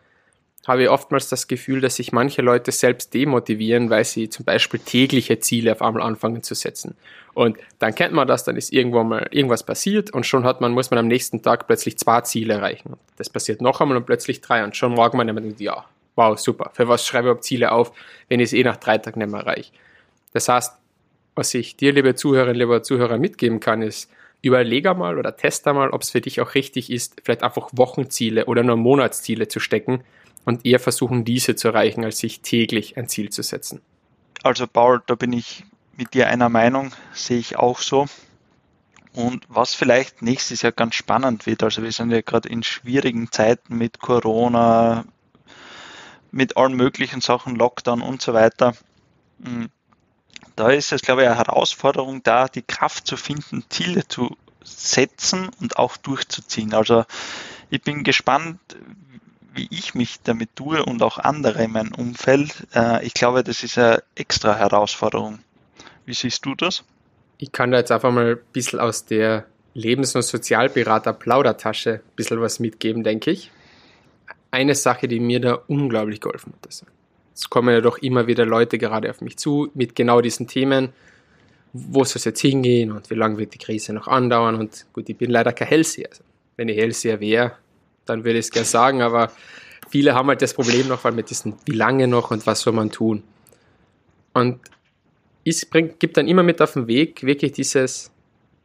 habe 0.68 0.85
ich 0.85 0.88
oftmals 0.88 1.28
das 1.28 1.47
Gefühl, 1.47 1.80
dass 1.80 1.97
sich 1.97 2.12
manche 2.12 2.40
Leute 2.40 2.73
selbst 2.73 3.12
demotivieren, 3.12 3.90
weil 3.90 4.04
sie 4.04 4.28
zum 4.28 4.44
Beispiel 4.44 4.80
tägliche 4.80 5.38
Ziele 5.38 5.73
auf 5.73 5.83
einmal 5.83 6.02
anfangen 6.02 6.42
zu 6.42 6.54
setzen. 6.54 6.97
Und 7.35 7.59
dann 7.80 7.94
kennt 7.94 8.14
man 8.14 8.26
das, 8.26 8.44
dann 8.44 8.56
ist 8.56 8.73
irgendwo 8.73 9.02
mal 9.02 9.26
irgendwas 9.30 9.64
passiert 9.64 10.11
und 10.12 10.25
schon 10.25 10.44
hat 10.44 10.61
man, 10.61 10.73
muss 10.73 10.90
man 10.90 10.99
am 10.99 11.09
nächsten 11.09 11.42
Tag 11.42 11.66
plötzlich 11.66 11.99
zwei 11.99 12.21
Ziele 12.23 12.54
erreichen. 12.54 12.94
Das 13.16 13.28
passiert 13.28 13.61
noch 13.61 13.80
einmal 13.80 13.97
und 13.97 14.06
plötzlich 14.06 14.40
drei 14.40 14.64
und 14.64 14.76
schon 14.76 14.92
morgen 14.92 15.18
man 15.18 15.28
immer 15.28 15.40
denkt, 15.40 15.61
ja, 15.61 15.85
wow, 16.14 16.38
super, 16.38 16.71
für 16.75 16.88
was 16.88 17.04
schreibe 17.04 17.26
ich 17.26 17.30
überhaupt 17.30 17.44
Ziele 17.44 17.73
auf, 17.73 17.92
wenn 18.28 18.40
ich 18.40 18.44
es 18.44 18.52
eh 18.52 18.62
nach 18.62 18.76
drei 18.76 18.99
Tagen 18.99 19.18
nicht 19.18 19.30
mehr 19.30 19.40
erreiche. 19.40 19.73
Das 20.33 20.49
heißt, 20.49 20.73
was 21.35 21.52
ich 21.54 21.76
dir, 21.76 21.92
liebe 21.92 22.14
Zuhörerinnen, 22.14 22.56
lieber 22.56 22.83
Zuhörer, 22.83 23.18
mitgeben 23.18 23.59
kann, 23.59 23.83
ist, 23.83 24.11
überlege 24.40 24.94
mal 24.94 25.18
oder 25.18 25.37
teste 25.37 25.73
mal, 25.73 25.90
ob 25.90 26.02
es 26.02 26.11
für 26.11 26.21
dich 26.21 26.40
auch 26.40 26.54
richtig 26.54 26.90
ist, 26.90 27.21
vielleicht 27.25 27.42
einfach 27.42 27.71
Wochenziele 27.73 28.47
oder 28.47 28.62
nur 28.62 28.76
Monatsziele 28.76 29.49
zu 29.49 29.59
stecken 29.59 30.04
und 30.44 30.66
eher 30.66 30.80
versuchen, 30.80 31.24
diese 31.24 31.56
zu 31.56 31.68
erreichen, 31.68 32.04
als 32.04 32.18
sich 32.18 32.40
täglich 32.40 32.96
ein 32.96 33.08
Ziel 33.08 33.30
zu 33.30 33.42
setzen. 33.42 33.80
Also 34.42 34.66
Paul, 34.66 35.02
da 35.06 35.14
bin 35.14 35.32
ich 35.32 35.64
mit 35.96 36.14
dir 36.14 36.28
einer 36.28 36.48
Meinung, 36.48 36.92
sehe 37.12 37.38
ich 37.38 37.56
auch 37.56 37.78
so. 37.78 38.06
Und 39.14 39.44
was 39.48 39.74
vielleicht 39.74 40.22
nächstes 40.22 40.62
Jahr 40.62 40.72
ganz 40.72 40.96
spannend 40.96 41.46
wird, 41.46 41.62
also 41.62 41.82
wir 41.82 41.92
sind 41.92 42.10
ja 42.10 42.20
gerade 42.20 42.48
in 42.48 42.62
schwierigen 42.62 43.30
Zeiten 43.30 43.76
mit 43.78 44.00
Corona, 44.00 45.04
mit 46.32 46.56
allen 46.56 46.74
möglichen 46.74 47.20
Sachen, 47.20 47.54
Lockdown 47.54 48.02
und 48.02 48.20
so 48.20 48.34
weiter. 48.34 48.74
Hm, 49.42 49.70
da 50.56 50.70
ist 50.70 50.92
es, 50.92 51.02
glaube 51.02 51.22
ich, 51.22 51.28
eine 51.28 51.38
Herausforderung 51.38 52.22
da, 52.22 52.48
die 52.48 52.62
Kraft 52.62 53.06
zu 53.06 53.16
finden, 53.16 53.64
Ziele 53.68 54.06
zu 54.06 54.36
setzen 54.64 55.48
und 55.60 55.78
auch 55.78 55.96
durchzuziehen. 55.96 56.74
Also 56.74 57.04
ich 57.70 57.82
bin 57.82 58.02
gespannt, 58.02 58.58
wie 59.54 59.68
ich 59.70 59.94
mich 59.94 60.20
damit 60.23 60.56
tue 60.56 60.84
und 60.84 61.02
auch 61.02 61.18
andere 61.18 61.62
in 61.62 61.73
meinem 61.73 61.94
Umfeld. 61.94 62.66
Äh, 62.75 63.04
ich 63.06 63.14
glaube, 63.14 63.44
das 63.44 63.62
ist 63.62 63.78
eine 63.78 64.02
extra 64.14 64.56
Herausforderung. 64.56 65.38
Wie 66.06 66.14
siehst 66.14 66.44
du 66.44 66.54
das? 66.54 66.84
Ich 67.38 67.52
kann 67.52 67.70
da 67.70 67.78
jetzt 67.78 67.92
einfach 67.92 68.12
mal 68.12 68.32
ein 68.32 68.38
bisschen 68.52 68.80
aus 68.80 69.04
der 69.04 69.46
Lebens- 69.75 70.14
und 70.14 70.23
Sozialberater-Plaudertasche 70.23 71.94
ein 71.94 72.00
bisschen 72.16 72.40
was 72.40 72.61
mitgeben, 72.61 73.02
denke 73.02 73.30
ich. 73.30 73.50
Eine 74.50 74.75
Sache, 74.75 75.08
die 75.08 75.20
mir 75.20 75.40
da 75.40 75.54
unglaublich 75.66 76.20
geholfen 76.20 76.52
hat. 76.52 76.66
Also, 76.66 76.87
es 77.34 77.50
kommen 77.50 77.75
ja 77.75 77.80
doch 77.80 77.99
immer 77.99 78.28
wieder 78.28 78.46
Leute 78.46 78.78
gerade 78.78 79.11
auf 79.11 79.20
mich 79.20 79.37
zu 79.37 79.70
mit 79.75 79.96
genau 79.96 80.20
diesen 80.20 80.46
Themen. 80.46 80.90
Wo 81.73 82.04
soll 82.04 82.18
es 82.18 82.25
jetzt 82.25 82.40
hingehen 82.40 82.92
und 82.92 83.11
wie 83.11 83.14
lange 83.14 83.37
wird 83.37 83.54
die 83.54 83.58
Krise 83.58 83.92
noch 83.92 84.06
andauern? 84.06 84.54
Und 84.54 84.87
gut, 84.92 85.08
ich 85.08 85.16
bin 85.16 85.30
leider 85.30 85.52
kein 85.52 85.66
Hellseher. 85.66 86.08
Also, 86.11 86.23
wenn 86.56 86.68
ich 86.68 86.76
Hellseher 86.76 87.18
wäre, 87.18 87.56
dann 88.06 88.25
würde 88.25 88.38
ich 88.38 88.46
es 88.46 88.50
gerne 88.50 88.66
sagen, 88.66 89.02
aber 89.02 89.30
viele 89.88 90.14
haben 90.14 90.28
halt 90.28 90.42
das 90.42 90.54
Problem 90.54 90.88
noch, 90.88 91.04
weil 91.04 91.12
mit 91.12 91.30
diesen, 91.30 91.54
wie 91.66 91.76
lange 91.76 92.08
noch 92.08 92.30
und 92.30 92.46
was 92.46 92.61
soll 92.61 92.73
man 92.73 92.90
tun? 92.90 93.23
Und 94.32 94.61
es 95.44 95.64
bringt, 95.66 96.00
gibt 96.00 96.16
dann 96.16 96.28
immer 96.28 96.42
mit 96.42 96.61
auf 96.61 96.73
den 96.73 96.87
Weg 96.87 97.23
wirklich 97.23 97.52
dieses, 97.52 98.11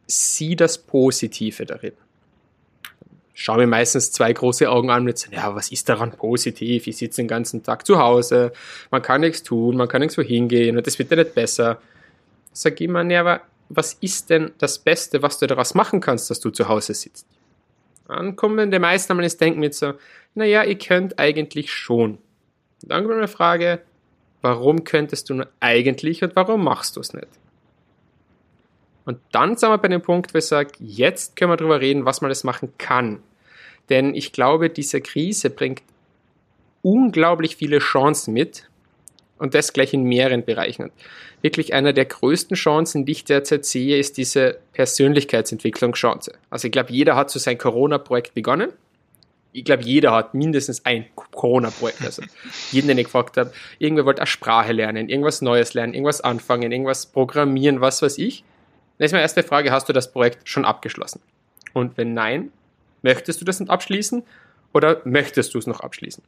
sieh 0.06 0.56
das 0.56 0.78
Positive 0.78 1.66
darin. 1.66 1.92
Schau 3.32 3.56
mir 3.56 3.66
meistens 3.66 4.12
zwei 4.12 4.32
große 4.32 4.68
Augen 4.68 4.90
an 4.90 5.08
und 5.08 5.16
sagen, 5.16 5.34
ja, 5.34 5.54
was 5.54 5.72
ist 5.72 5.88
daran 5.88 6.12
positiv? 6.12 6.86
Ich 6.86 6.98
sitze 6.98 7.22
den 7.22 7.28
ganzen 7.28 7.62
Tag 7.62 7.86
zu 7.86 7.98
Hause, 7.98 8.52
man 8.90 9.00
kann 9.00 9.22
nichts 9.22 9.42
tun, 9.42 9.76
man 9.76 9.88
kann 9.88 10.00
nirgendwo 10.00 10.22
hingehen 10.22 10.76
und 10.76 10.86
das 10.86 10.98
wird 10.98 11.10
ja 11.10 11.16
nicht 11.16 11.34
besser. 11.34 11.80
Sag 12.52 12.80
immer, 12.80 13.02
ja, 13.04 13.20
aber 13.20 13.42
was 13.68 13.94
ist 14.00 14.28
denn 14.28 14.50
das 14.58 14.78
Beste, 14.78 15.22
was 15.22 15.38
du 15.38 15.46
daraus 15.46 15.74
machen 15.74 16.00
kannst, 16.00 16.28
dass 16.28 16.40
du 16.40 16.50
zu 16.50 16.68
Hause 16.68 16.92
sitzt? 16.92 17.24
Dann 18.10 18.36
kommen 18.36 18.70
die 18.70 18.78
meisten 18.78 19.12
einmal 19.12 19.24
ins 19.24 19.36
Denken 19.36 19.60
mit 19.60 19.74
so, 19.74 19.94
naja, 20.34 20.64
ihr 20.64 20.78
könnt 20.78 21.18
eigentlich 21.18 21.72
schon. 21.72 22.18
dann 22.82 23.04
kommt 23.04 23.16
eine 23.16 23.28
Frage, 23.28 23.80
Warum 24.42 24.84
könntest 24.84 25.28
du 25.28 25.34
nur 25.34 25.48
eigentlich 25.60 26.22
und 26.22 26.34
warum 26.34 26.64
machst 26.64 26.96
du 26.96 27.00
es 27.00 27.12
nicht? 27.12 27.28
Und 29.04 29.18
dann 29.32 29.56
sind 29.56 29.70
wir 29.70 29.78
bei 29.78 29.88
dem 29.88 30.02
Punkt, 30.02 30.32
wo 30.32 30.38
ich 30.38 30.46
sage, 30.46 30.70
jetzt 30.78 31.36
können 31.36 31.50
wir 31.50 31.56
darüber 31.56 31.80
reden, 31.80 32.04
was 32.04 32.20
man 32.20 32.30
das 32.30 32.44
machen 32.44 32.72
kann. 32.78 33.22
Denn 33.88 34.14
ich 34.14 34.32
glaube, 34.32 34.70
diese 34.70 35.00
Krise 35.00 35.50
bringt 35.50 35.82
unglaublich 36.82 37.56
viele 37.56 37.78
Chancen 37.80 38.32
mit 38.32 38.69
und 39.40 39.54
das 39.54 39.72
gleich 39.72 39.92
in 39.92 40.04
mehreren 40.04 40.44
Bereichen. 40.44 40.84
Und 40.84 40.92
wirklich 41.42 41.74
einer 41.74 41.92
der 41.92 42.04
größten 42.04 42.56
Chancen, 42.56 43.04
die 43.04 43.12
ich 43.12 43.24
derzeit 43.24 43.64
sehe, 43.64 43.98
ist 43.98 44.16
diese 44.16 44.58
Persönlichkeitsentwicklungschance. 44.72 46.34
Also 46.50 46.68
ich 46.68 46.72
glaube, 46.72 46.92
jeder 46.92 47.16
hat 47.16 47.30
so 47.30 47.38
sein 47.38 47.58
Corona-Projekt 47.58 48.34
begonnen 48.34 48.72
ich 49.52 49.64
glaube, 49.64 49.82
jeder 49.82 50.12
hat 50.12 50.34
mindestens 50.34 50.84
ein 50.84 51.06
Corona-Projekt. 51.14 52.02
Also 52.02 52.22
jeden, 52.70 52.88
den 52.88 52.98
ich 52.98 53.04
gefragt 53.04 53.36
habe, 53.36 53.52
irgendwer 53.78 54.04
wollte 54.06 54.20
eine 54.20 54.26
Sprache 54.26 54.72
lernen, 54.72 55.08
irgendwas 55.08 55.42
Neues 55.42 55.74
lernen, 55.74 55.94
irgendwas 55.94 56.20
anfangen, 56.20 56.70
irgendwas 56.70 57.06
programmieren, 57.06 57.80
was 57.80 58.02
weiß 58.02 58.18
ich. 58.18 58.44
Dann 58.98 59.06
ist 59.06 59.12
meine 59.12 59.22
erste 59.22 59.42
Frage, 59.42 59.72
hast 59.72 59.88
du 59.88 59.92
das 59.92 60.12
Projekt 60.12 60.48
schon 60.48 60.64
abgeschlossen? 60.64 61.20
Und 61.72 61.96
wenn 61.96 62.14
nein, 62.14 62.52
möchtest 63.02 63.40
du 63.40 63.44
das 63.44 63.60
noch 63.60 63.68
abschließen 63.68 64.22
oder 64.72 65.00
möchtest 65.04 65.54
du 65.54 65.58
es 65.58 65.66
noch 65.66 65.80
abschließen? 65.80 66.22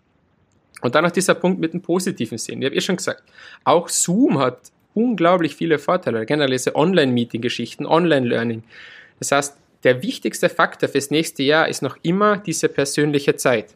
Und 0.80 0.94
dann 0.94 1.04
noch 1.04 1.10
dieser 1.12 1.34
Punkt 1.34 1.60
mit 1.60 1.74
dem 1.74 1.82
positiven 1.82 2.38
Sinn. 2.38 2.60
Ich 2.60 2.66
habe 2.66 2.76
eh 2.76 2.80
schon 2.80 2.96
gesagt, 2.96 3.22
auch 3.64 3.88
Zoom 3.88 4.38
hat 4.38 4.72
unglaublich 4.94 5.54
viele 5.54 5.78
Vorteile. 5.78 6.26
Generell 6.26 6.50
diese 6.50 6.74
Online-Meeting-Geschichten, 6.74 7.86
Online-Learning. 7.86 8.64
Das 9.18 9.32
heißt, 9.32 9.56
der 9.84 10.02
wichtigste 10.02 10.48
Faktor 10.48 10.88
fürs 10.88 11.10
nächste 11.10 11.42
Jahr 11.42 11.68
ist 11.68 11.82
noch 11.82 11.96
immer 12.02 12.38
diese 12.38 12.68
persönliche 12.68 13.36
Zeit. 13.36 13.74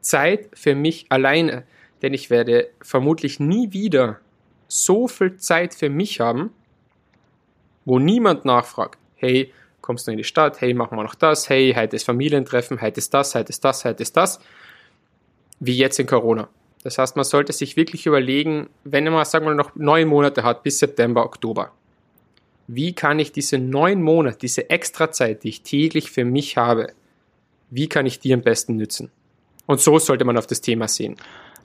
Zeit 0.00 0.48
für 0.54 0.74
mich 0.74 1.06
alleine, 1.08 1.64
denn 2.02 2.14
ich 2.14 2.30
werde 2.30 2.68
vermutlich 2.80 3.40
nie 3.40 3.72
wieder 3.72 4.20
so 4.68 5.08
viel 5.08 5.36
Zeit 5.36 5.74
für 5.74 5.90
mich 5.90 6.20
haben, 6.20 6.50
wo 7.84 7.98
niemand 7.98 8.44
nachfragt, 8.44 8.98
hey, 9.16 9.52
kommst 9.80 10.06
du 10.06 10.12
in 10.12 10.18
die 10.18 10.24
Stadt, 10.24 10.60
hey, 10.60 10.74
machen 10.74 10.96
wir 10.96 11.02
noch 11.02 11.14
das, 11.14 11.48
hey, 11.48 11.74
heute 11.76 11.96
ist 11.96 12.04
Familientreffen, 12.04 12.80
heute 12.80 12.98
ist 12.98 13.12
das, 13.12 13.34
heute 13.34 13.50
ist 13.50 13.64
das, 13.64 13.84
heute 13.84 14.02
ist 14.02 14.16
das, 14.16 14.40
wie 15.60 15.76
jetzt 15.76 15.98
in 16.00 16.06
Corona. 16.06 16.48
Das 16.82 16.98
heißt, 16.98 17.14
man 17.16 17.24
sollte 17.24 17.52
sich 17.52 17.76
wirklich 17.76 18.06
überlegen, 18.06 18.70
wenn 18.84 19.04
man, 19.04 19.24
sagen 19.24 19.46
wir, 19.46 19.54
noch 19.54 19.76
neun 19.76 20.08
Monate 20.08 20.42
hat 20.42 20.62
bis 20.62 20.78
September, 20.78 21.24
Oktober, 21.24 21.72
wie 22.66 22.94
kann 22.94 23.18
ich 23.18 23.32
diese 23.32 23.58
neun 23.58 24.00
Monate, 24.00 24.38
diese 24.38 24.70
extra 24.70 25.10
Zeit, 25.10 25.44
die 25.44 25.50
ich 25.50 25.62
täglich 25.62 26.10
für 26.10 26.24
mich 26.24 26.56
habe, 26.56 26.92
wie 27.68 27.88
kann 27.88 28.06
ich 28.06 28.20
die 28.20 28.32
am 28.32 28.42
besten 28.42 28.76
nützen? 28.76 29.10
Und 29.66 29.80
so 29.80 29.98
sollte 29.98 30.24
man 30.24 30.38
auf 30.38 30.46
das 30.46 30.60
Thema 30.60 30.88
sehen. 30.88 31.16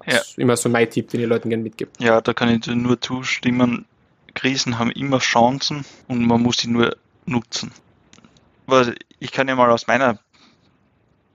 Das 0.06 0.14
ja. 0.14 0.22
ist 0.22 0.38
immer 0.38 0.58
so 0.58 0.70
mein 0.70 0.90
Tipp, 0.90 1.10
den 1.10 1.22
ich 1.22 1.28
Leuten 1.28 1.50
gerne 1.50 1.64
mitgebe. 1.64 1.92
Ja, 2.00 2.22
da 2.22 2.34
kann 2.34 2.50
ich 2.50 2.68
nur 2.68 3.00
zustimmen. 3.00 3.86
Krisen 4.34 4.78
haben 4.78 4.92
immer 4.92 5.20
Chancen 5.20 5.86
und 6.08 6.26
man 6.26 6.42
muss 6.42 6.58
sie 6.58 6.68
nur 6.68 6.96
nutzen. 7.26 7.72
Ich 9.20 9.32
kann 9.32 9.48
ja 9.48 9.56
mal 9.56 9.72
aus 9.72 9.88
meiner 9.88 10.20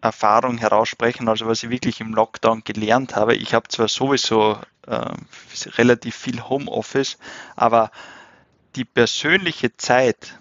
Erfahrung 0.01 0.59
heraussprechen, 0.59 1.29
also 1.29 1.47
was 1.47 1.63
ich 1.63 1.71
wirklich 1.71 2.01
im 2.01 2.15
Lockdown 2.15 2.63
gelernt 2.65 3.17
habe. 3.17 3.35
Ich 3.35 3.55
habe 3.55 3.69
zwar 3.69 3.89
sowieso 3.89 4.59
äh, 4.87 5.13
relativ 5.77 6.17
viel 6.17 6.43
Homeoffice, 6.43 7.19
aber 7.57 7.91
die 8.77 8.85
persönliche 8.85 9.77
Zeit 9.77 10.39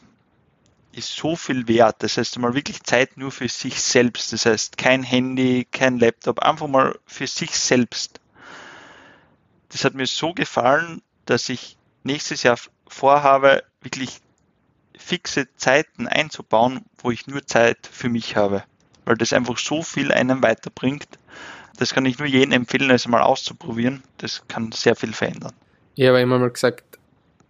ist 0.91 1.15
so 1.15 1.35
viel 1.35 1.67
wert. 1.67 1.97
Das 2.03 2.17
heißt 2.17 2.37
mal 2.39 2.53
wirklich 2.55 2.83
Zeit 2.83 3.17
nur 3.17 3.31
für 3.31 3.49
sich 3.49 3.81
selbst. 3.81 4.33
Das 4.33 4.45
heißt 4.45 4.77
kein 4.77 5.03
Handy, 5.03 5.67
kein 5.69 5.99
Laptop, 5.99 6.39
einfach 6.39 6.67
mal 6.67 6.97
für 7.05 7.27
sich 7.27 7.51
selbst. 7.51 8.19
Das 9.69 9.83
hat 9.83 9.93
mir 9.93 10.07
so 10.07 10.33
gefallen, 10.33 11.01
dass 11.25 11.49
ich 11.49 11.77
nächstes 12.03 12.43
Jahr 12.43 12.57
vorhabe, 12.87 13.63
wirklich 13.81 14.19
fixe 14.97 15.47
Zeiten 15.55 16.07
einzubauen, 16.07 16.85
wo 16.97 17.11
ich 17.11 17.27
nur 17.27 17.45
Zeit 17.45 17.87
für 17.91 18.09
mich 18.09 18.35
habe. 18.35 18.63
Weil 19.09 19.17
das 19.17 19.33
einfach 19.33 19.57
so 19.57 19.81
viel 19.81 20.11
einem 20.11 20.43
weiterbringt. 20.43 21.07
Das 21.79 21.95
kann 21.95 22.05
ich 22.05 22.19
nur 22.19 22.27
jedem 22.27 22.51
empfehlen, 22.51 22.91
es 22.91 23.07
mal 23.07 23.23
auszuprobieren. 23.23 24.03
Das 24.19 24.43
kann 24.47 24.71
sehr 24.71 24.95
viel 24.95 25.13
verändern. 25.13 25.53
Ich 25.95 26.07
habe 26.07 26.21
immer 26.21 26.37
mal 26.37 26.51
gesagt, 26.51 26.83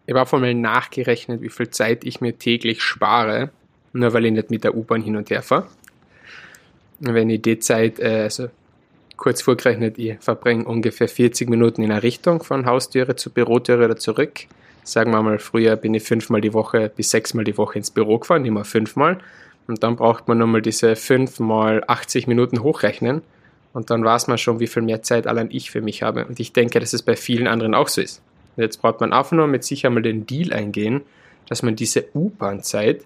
ich 0.06 0.14
habe 0.14 0.22
einfach 0.22 0.40
mal 0.40 0.54
nachgerechnet, 0.54 1.42
wie 1.42 1.50
viel 1.50 1.70
Zeit 1.70 2.06
ich 2.06 2.22
mir 2.22 2.40
täglich 2.40 2.82
spare, 2.82 3.50
nur 3.92 4.14
weil 4.14 4.28
ich 4.28 4.32
nicht 4.32 4.50
mit 4.50 4.64
der 4.64 4.74
U-Bahn 4.74 5.02
hin 5.02 5.18
und 5.18 5.30
her 5.30 5.42
fahre. 5.44 5.68
Wenn 7.02 7.30
ich 7.30 7.42
die 7.42 7.60
Zeit, 7.60 8.00
äh, 8.00 8.22
also 8.22 8.48
kurz 9.18 9.42
vorgerechnet, 9.42 10.00
ich 10.00 10.18
verbringe 10.22 10.64
ungefähr 10.64 11.10
40 11.10 11.50
Minuten 11.50 11.84
in 11.84 11.92
einer 11.92 12.04
Richtung 12.04 12.42
von 12.42 12.66
Haustüre 12.66 13.18
zu 13.18 13.32
Bürotüre 13.32 13.84
oder 13.84 13.98
zurück. 13.98 14.46
Sagen 14.86 15.12
wir 15.12 15.22
mal, 15.22 15.40
früher 15.40 15.76
bin 15.76 15.94
ich 15.94 16.04
fünfmal 16.04 16.40
die 16.40 16.54
Woche 16.54 16.88
bis 16.88 17.12
sechsmal 17.12 17.44
die 17.44 17.58
Woche 17.58 17.80
ins 17.80 17.92
Büro 17.92 18.18
gefahren, 18.20 18.46
immer 18.46 18.64
fünfmal. 18.64 19.20
Und 19.70 19.84
dann 19.84 19.98
braucht 19.98 20.28
man 20.28 20.40
nochmal 20.40 20.64
diese 20.64 20.96
fünfmal 20.96 21.84
80 21.86 22.26
Minuten 22.26 22.64
hochrechnen. 22.64 23.22
Und 23.72 23.92
dann 23.92 24.04
weiß 24.04 24.28
man 24.28 24.40
schon, 24.40 24.60
wie 24.60 24.66
viel 24.66 24.82
mehr 24.82 25.04
Zeit 25.04 25.28
allein 25.28 25.50
ich 25.52 25.70
für 25.70 25.82
mich 25.82 26.02
habe. 26.02 26.26
Und 26.26 26.40
ich 26.40 26.54
denke, 26.54 26.80
dass 26.80 26.94
es 26.94 27.04
bei 27.04 27.16
vielen 27.16 27.46
anderen 27.46 27.76
auch 27.76 27.88
so 27.88 28.02
ist. 28.02 28.24
Und 28.58 28.64
jetzt 28.64 28.82
braucht 28.82 29.00
man 29.00 29.14
einfach 29.14 29.34
nur 29.34 29.46
mit 29.46 29.64
sich 29.64 29.86
einmal 29.86 30.02
den 30.02 30.26
Deal 30.26 30.54
eingehen, 30.54 31.02
dass 31.48 31.62
man 31.62 31.76
diese 31.76 32.06
U-Bahn-Zeit 32.16 33.06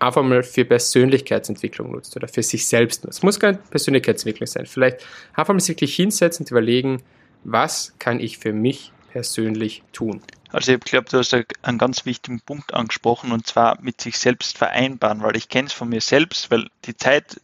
einfach 0.00 0.24
mal 0.24 0.42
für 0.42 0.64
Persönlichkeitsentwicklung 0.64 1.92
nutzt 1.92 2.16
oder 2.16 2.26
für 2.26 2.42
sich 2.42 2.66
selbst 2.66 3.04
nutzt. 3.04 3.18
Es 3.18 3.22
muss 3.22 3.38
keine 3.38 3.58
Persönlichkeitsentwicklung 3.70 4.48
sein. 4.48 4.66
Vielleicht 4.66 5.06
einfach 5.34 5.54
mal 5.54 5.60
sich 5.60 5.68
wirklich 5.68 5.94
hinsetzen 5.94 6.44
und 6.44 6.50
überlegen, 6.50 7.00
was 7.44 7.94
kann 8.00 8.18
ich 8.18 8.38
für 8.38 8.52
mich 8.52 8.90
persönlich 9.12 9.84
tun. 9.92 10.20
Also 10.52 10.72
ich 10.72 10.80
glaube, 10.80 11.08
du 11.10 11.18
hast 11.18 11.34
einen 11.62 11.78
ganz 11.78 12.06
wichtigen 12.06 12.40
Punkt 12.40 12.72
angesprochen 12.72 13.32
und 13.32 13.46
zwar 13.46 13.80
mit 13.80 14.00
sich 14.00 14.18
selbst 14.18 14.58
vereinbaren, 14.58 15.22
weil 15.22 15.36
ich 15.36 15.48
kenne 15.48 15.66
es 15.66 15.72
von 15.72 15.88
mir 15.88 16.00
selbst, 16.00 16.50
weil 16.50 16.68
die 16.84 16.96
Zeit 16.96 17.40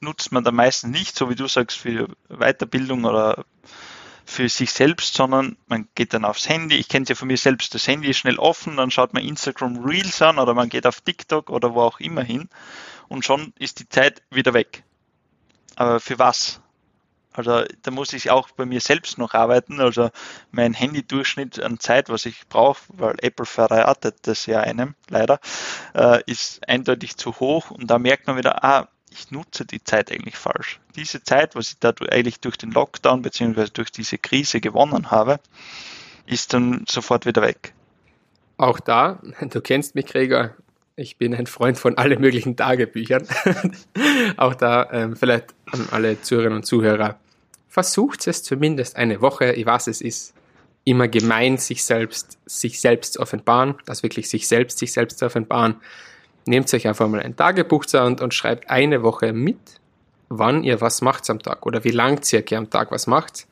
nutzt 0.00 0.32
man 0.32 0.44
da 0.44 0.50
meistens 0.50 0.90
nicht, 0.90 1.16
so 1.16 1.30
wie 1.30 1.34
du 1.34 1.46
sagst, 1.46 1.78
für 1.78 2.08
Weiterbildung 2.28 3.04
oder 3.04 3.44
für 4.24 4.48
sich 4.48 4.72
selbst, 4.72 5.14
sondern 5.14 5.56
man 5.66 5.88
geht 5.94 6.14
dann 6.14 6.24
aufs 6.24 6.48
Handy. 6.48 6.76
Ich 6.76 6.88
kenne 6.88 7.04
es 7.04 7.08
ja 7.08 7.14
von 7.14 7.28
mir 7.28 7.36
selbst, 7.36 7.74
das 7.74 7.86
Handy 7.86 8.08
ist 8.08 8.18
schnell 8.18 8.38
offen, 8.38 8.76
dann 8.76 8.90
schaut 8.90 9.14
man 9.14 9.24
Instagram 9.24 9.84
Reels 9.84 10.22
an 10.22 10.38
oder 10.38 10.54
man 10.54 10.68
geht 10.68 10.86
auf 10.86 11.00
TikTok 11.00 11.50
oder 11.50 11.74
wo 11.74 11.82
auch 11.82 12.00
immer 12.00 12.22
hin 12.22 12.48
und 13.08 13.24
schon 13.24 13.52
ist 13.58 13.80
die 13.80 13.88
Zeit 13.88 14.22
wieder 14.30 14.54
weg. 14.54 14.84
Aber 15.76 16.00
für 16.00 16.18
was? 16.18 16.61
Also 17.32 17.64
da 17.82 17.90
muss 17.90 18.12
ich 18.12 18.30
auch 18.30 18.50
bei 18.50 18.66
mir 18.66 18.80
selbst 18.80 19.18
noch 19.18 19.34
arbeiten. 19.34 19.80
Also 19.80 20.10
mein 20.50 20.74
Handy-Durchschnitt 20.74 21.62
an 21.62 21.78
Zeit, 21.80 22.08
was 22.08 22.26
ich 22.26 22.48
brauche, 22.48 22.82
weil 22.88 23.16
Apple 23.18 23.46
verratet 23.46 24.16
das 24.22 24.46
ja 24.46 24.60
einem 24.60 24.94
leider, 25.08 25.40
äh, 25.94 26.22
ist 26.26 26.66
eindeutig 26.68 27.16
zu 27.16 27.40
hoch. 27.40 27.70
Und 27.70 27.90
da 27.90 27.98
merkt 27.98 28.26
man 28.26 28.36
wieder, 28.36 28.64
ah, 28.64 28.88
ich 29.10 29.30
nutze 29.30 29.64
die 29.64 29.82
Zeit 29.82 30.10
eigentlich 30.10 30.36
falsch. 30.36 30.80
Diese 30.96 31.22
Zeit, 31.22 31.54
was 31.54 31.68
ich 31.68 31.78
da 31.78 31.92
eigentlich 32.10 32.40
durch 32.40 32.56
den 32.56 32.70
Lockdown 32.70 33.22
bzw. 33.22 33.66
durch 33.72 33.92
diese 33.92 34.18
Krise 34.18 34.60
gewonnen 34.60 35.10
habe, 35.10 35.40
ist 36.26 36.54
dann 36.54 36.84
sofort 36.88 37.26
wieder 37.26 37.42
weg. 37.42 37.74
Auch 38.56 38.80
da, 38.80 39.20
du 39.40 39.60
kennst 39.60 39.94
mich, 39.94 40.06
Gregor, 40.06 40.54
ich 40.96 41.16
bin 41.16 41.34
ein 41.34 41.46
Freund 41.46 41.78
von 41.78 41.96
allen 41.98 42.20
möglichen 42.20 42.56
Tagebüchern. 42.56 43.26
Auch 44.36 44.54
da 44.54 44.88
ähm, 44.92 45.16
vielleicht 45.16 45.54
an 45.70 45.88
alle 45.90 46.20
Zuhörerinnen 46.20 46.58
und 46.58 46.64
Zuhörer. 46.64 47.18
Versucht 47.68 48.26
es 48.26 48.42
zumindest 48.42 48.96
eine 48.96 49.20
Woche, 49.22 49.52
ich 49.52 49.64
weiß, 49.64 49.86
es 49.86 50.00
ist 50.00 50.34
immer 50.84 51.08
gemein, 51.08 51.56
sich 51.56 51.84
selbst, 51.84 52.38
sich 52.44 52.80
selbst 52.80 53.14
zu 53.14 53.20
offenbaren, 53.20 53.76
also 53.86 54.02
wirklich 54.02 54.28
sich 54.28 54.46
selbst, 54.48 54.78
sich 54.78 54.92
selbst 54.92 55.18
zu 55.18 55.26
offenbaren 55.26 55.76
nehmt 56.46 56.72
euch 56.74 56.86
einfach 56.86 57.08
mal 57.08 57.20
ein 57.20 57.36
Tagebuch 57.36 57.86
zur 57.86 58.02
Hand 58.02 58.20
und 58.20 58.34
schreibt 58.34 58.70
eine 58.70 59.02
Woche 59.02 59.32
mit, 59.32 59.58
wann 60.28 60.64
ihr 60.64 60.80
was 60.80 61.02
macht 61.02 61.28
am 61.30 61.40
Tag 61.40 61.66
oder 61.66 61.84
wie 61.84 61.90
lang 61.90 62.22
circa 62.22 62.56
am 62.56 62.70
Tag 62.70 62.90
was 62.90 63.06
macht. 63.06 63.46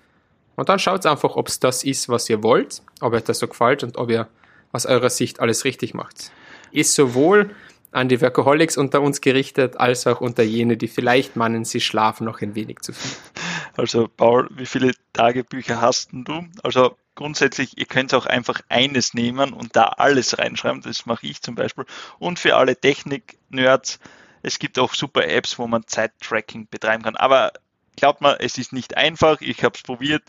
Und 0.57 0.69
dann 0.69 0.79
schaut 0.79 1.07
einfach, 1.07 1.37
ob 1.37 1.49
es 1.49 1.61
das 1.61 1.85
ist, 1.85 2.09
was 2.09 2.29
ihr 2.29 2.43
wollt, 2.43 2.83
ob 3.01 3.13
euch 3.13 3.25
das 3.25 3.39
so 3.39 3.49
gefällt 3.49 3.83
und 3.83 3.97
ob 3.97 4.11
ihr 4.11 4.29
aus 4.73 4.87
eurer 4.87 5.11
Sicht 5.11 5.41
alles 5.41 5.65
richtig 5.65 5.95
macht. 5.95 6.31
Ist 6.73 6.95
sowohl 6.95 7.55
an 7.93 8.09
die 8.09 8.21
Workaholics 8.21 8.77
unter 8.77 9.01
uns 9.01 9.21
gerichtet, 9.21 9.77
als 9.77 10.07
auch 10.07 10.21
unter 10.21 10.43
jene, 10.43 10.77
die 10.77 10.89
vielleicht 10.89 11.37
meinen, 11.37 11.65
sie 11.65 11.81
schlafen 11.81 12.25
noch 12.25 12.41
ein 12.41 12.55
wenig 12.55 12.81
zu 12.81 12.93
viel. 12.93 13.11
Also 13.77 14.09
Paul, 14.09 14.49
wie 14.53 14.67
viele 14.67 14.93
Tagebücher 15.13 15.81
hast 15.81 16.11
du? 16.13 16.45
Also 16.63 16.97
grundsätzlich, 17.15 17.79
ihr 17.79 17.87
könnt 17.87 18.15
auch 18.15 18.27
einfach 18.27 18.61
eines 18.69 19.15
nehmen 19.15 19.53
und 19.53 19.75
da 19.77 19.85
alles 19.85 20.39
reinschreiben. 20.39 20.83
Das 20.83 21.07
mache 21.07 21.27
ich 21.27 21.43
zum 21.43 21.55
Beispiel. 21.55 21.85
Und 22.19 22.39
für 22.39 22.57
alle 22.57 22.77
Technik-Nerds, 22.77 23.99
es 24.43 24.59
gibt 24.59 24.79
auch 24.79 24.95
super 24.95 25.27
Apps, 25.27 25.59
wo 25.59 25.67
man 25.67 25.87
Zeit-Tracking 25.87 26.69
betreiben 26.71 27.03
kann. 27.03 27.17
Aber 27.17 27.53
glaubt 27.97 28.21
mal, 28.21 28.37
es 28.41 28.59
ist 28.59 28.73
nicht 28.73 28.97
einfach. 28.97 29.41
Ich 29.41 29.65
habe 29.65 29.77
es 29.77 29.83
probiert. 29.83 30.23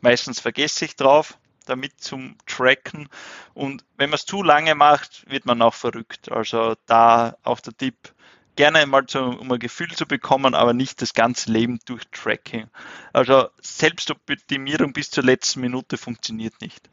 Meistens 0.00 0.40
vergesse 0.40 0.84
ich 0.84 0.96
drauf 0.96 1.38
damit 1.66 2.00
zum 2.00 2.36
Tracken. 2.46 3.08
Und 3.54 3.84
wenn 3.96 4.10
man 4.10 4.16
es 4.16 4.26
zu 4.26 4.42
lange 4.42 4.74
macht, 4.74 5.28
wird 5.30 5.46
man 5.46 5.62
auch 5.62 5.74
verrückt. 5.74 6.30
Also 6.30 6.74
da 6.86 7.36
auch 7.42 7.60
der 7.60 7.76
Tipp, 7.76 8.14
gerne 8.56 8.86
mal 8.86 9.06
zu, 9.06 9.18
um 9.20 9.52
ein 9.52 9.58
Gefühl 9.58 9.90
zu 9.90 10.06
bekommen, 10.06 10.54
aber 10.54 10.72
nicht 10.72 11.00
das 11.00 11.14
ganze 11.14 11.52
Leben 11.52 11.78
durch 11.84 12.02
Tracking. 12.10 12.66
Also 13.12 13.48
Selbstoptimierung 13.60 14.92
bis 14.92 15.10
zur 15.10 15.24
letzten 15.24 15.60
Minute 15.60 15.96
funktioniert 15.96 16.54
nicht. 16.60 16.88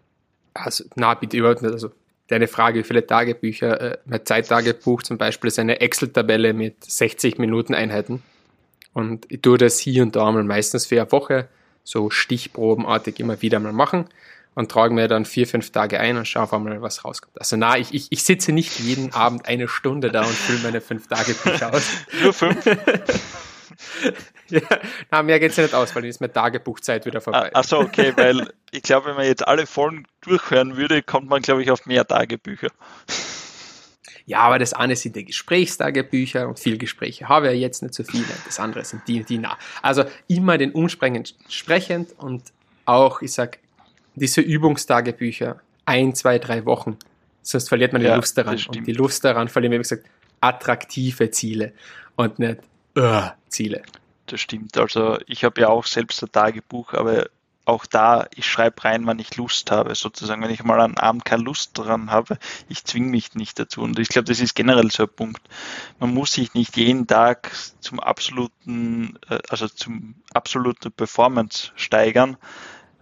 Also, 0.53 0.83
na, 0.95 1.15
bitte 1.15 1.37
überhaupt 1.37 1.63
nicht. 1.63 1.71
Also, 1.71 1.91
deine 2.27 2.47
Frage, 2.47 2.79
wie 2.79 2.83
viele 2.83 3.07
Tagebücher, 3.07 3.81
äh, 3.81 3.97
mein 4.05 4.25
Zeittagebuch 4.25 5.01
zum 5.01 5.17
Beispiel 5.17 5.47
ist 5.47 5.57
eine 5.57 5.81
Excel-Tabelle 5.81 6.53
mit 6.53 6.83
60 6.83 7.39
Minuten 7.39 7.73
Einheiten. 7.73 8.21
Und 8.93 9.25
ich 9.31 9.41
tue 9.41 9.57
das 9.57 9.79
hier 9.79 10.03
und 10.03 10.15
da 10.15 10.31
mal 10.31 10.43
meistens 10.43 10.85
für 10.85 11.01
eine 11.01 11.11
Woche 11.11 11.47
so 11.83 12.09
stichprobenartig 12.09 13.19
immer 13.19 13.41
wieder 13.41 13.59
mal 13.59 13.73
machen 13.73 14.05
und 14.55 14.71
trage 14.71 14.93
mir 14.93 15.07
dann 15.07 15.25
vier, 15.25 15.47
fünf 15.47 15.71
Tage 15.71 15.99
ein 15.99 16.17
und 16.17 16.27
schaue 16.27 16.59
mal, 16.59 16.81
was 16.81 17.03
rauskommt. 17.05 17.39
Also 17.39 17.57
na, 17.57 17.77
ich, 17.77 17.93
ich, 17.93 18.11
ich 18.11 18.23
sitze 18.23 18.51
nicht 18.51 18.79
jeden 18.79 19.13
Abend 19.13 19.47
eine 19.47 19.67
Stunde 19.67 20.11
da 20.11 20.21
und 20.21 20.33
fülle 20.33 20.59
meine 20.59 20.81
fünf 20.81 21.07
Tage 21.07 21.33
Bücher 21.33 21.73
aus. 21.73 21.89
Nur 22.21 22.33
fünf? 22.33 22.65
ja, 24.49 24.61
na, 25.11 25.23
mehr 25.23 25.39
geht's 25.39 25.55
ja 25.57 25.63
nicht 25.63 25.75
aus, 25.75 25.95
weil 25.95 26.03
dann 26.03 26.09
ist 26.09 26.21
meine 26.21 26.33
Tagebuchzeit 26.33 27.05
wieder 27.05 27.21
vorbei. 27.21 27.51
Ah, 27.53 27.59
Achso, 27.59 27.79
okay, 27.79 28.13
weil 28.15 28.53
ich 28.71 28.83
glaube, 28.83 29.07
wenn 29.07 29.15
man 29.15 29.25
jetzt 29.25 29.47
alle 29.47 29.65
Folgen 29.65 30.05
durchhören 30.21 30.77
würde, 30.77 31.01
kommt 31.01 31.29
man, 31.29 31.41
glaube 31.41 31.63
ich, 31.63 31.71
auf 31.71 31.85
mehr 31.85 32.07
Tagebücher. 32.07 32.69
Ja, 34.25 34.39
aber 34.39 34.57
das 34.57 34.73
eine 34.73 34.95
sind 34.95 35.15
die 35.15 35.25
Gesprächstagebücher 35.25 36.47
und 36.47 36.57
viel 36.57 36.77
Gespräche 36.77 37.27
habe 37.27 37.51
ich 37.53 37.59
jetzt 37.59 37.81
nicht 37.81 37.93
so 37.93 38.03
viele. 38.03 38.25
Das 38.45 38.59
andere 38.59 38.85
sind 38.85 39.05
die 39.07 39.19
und 39.19 39.29
die 39.29 39.37
nah. 39.37 39.57
Also 39.81 40.05
immer 40.27 40.57
den 40.57 40.71
Umsprengend 40.71 41.35
sprechend 41.49 42.13
und 42.17 42.41
auch, 42.85 43.21
ich 43.21 43.33
sag, 43.33 43.59
diese 44.15 44.41
Übungstagebücher 44.41 45.59
ein, 45.85 46.15
zwei, 46.15 46.39
drei 46.39 46.65
Wochen. 46.65 46.97
Sonst 47.41 47.69
verliert 47.69 47.93
man 47.93 48.01
die 48.01 48.07
ja, 48.07 48.15
Lust 48.15 48.37
daran. 48.37 48.59
Und 48.67 48.87
die 48.87 48.93
Lust 48.93 49.23
daran 49.23 49.47
verlieren 49.47 49.71
wir, 49.71 49.79
wie 49.79 49.83
gesagt, 49.83 50.05
attraktive 50.39 51.31
Ziele 51.31 51.73
und 52.15 52.39
nicht 52.39 52.59
uh, 52.97 53.29
Ziele. 53.49 53.83
Das 54.27 54.39
stimmt. 54.39 54.77
Also 54.77 55.17
ich 55.27 55.43
habe 55.43 55.61
ja 55.61 55.67
auch 55.67 55.85
selbst 55.85 56.23
ein 56.23 56.31
Tagebuch, 56.31 56.93
aber 56.93 57.27
auch 57.65 57.85
da, 57.85 58.27
ich 58.35 58.45
schreibe 58.45 58.83
rein, 58.83 59.05
wann 59.05 59.19
ich 59.19 59.37
Lust 59.37 59.71
habe, 59.71 59.95
sozusagen. 59.95 60.41
Wenn 60.41 60.51
ich 60.51 60.63
mal 60.63 60.81
einen 60.81 60.97
Abend 60.97 61.23
keine 61.23 61.43
Lust 61.43 61.71
dran 61.77 62.11
habe, 62.11 62.37
ich 62.67 62.83
zwinge 62.83 63.09
mich 63.09 63.35
nicht 63.35 63.57
dazu. 63.57 63.81
Und 63.81 63.99
ich 63.99 64.09
glaube, 64.09 64.25
das 64.25 64.41
ist 64.41 64.55
generell 64.55 64.91
so 64.91 65.03
ein 65.03 65.09
Punkt. 65.09 65.41
Man 65.99 66.13
muss 66.13 66.33
sich 66.33 66.53
nicht 66.53 66.75
jeden 66.75 67.07
Tag 67.07 67.51
zum 67.79 67.99
absoluten, 67.99 69.17
äh, 69.29 69.39
also 69.49 69.67
zum 69.69 70.15
absoluten 70.33 70.91
Performance 70.91 71.71
steigern, 71.75 72.37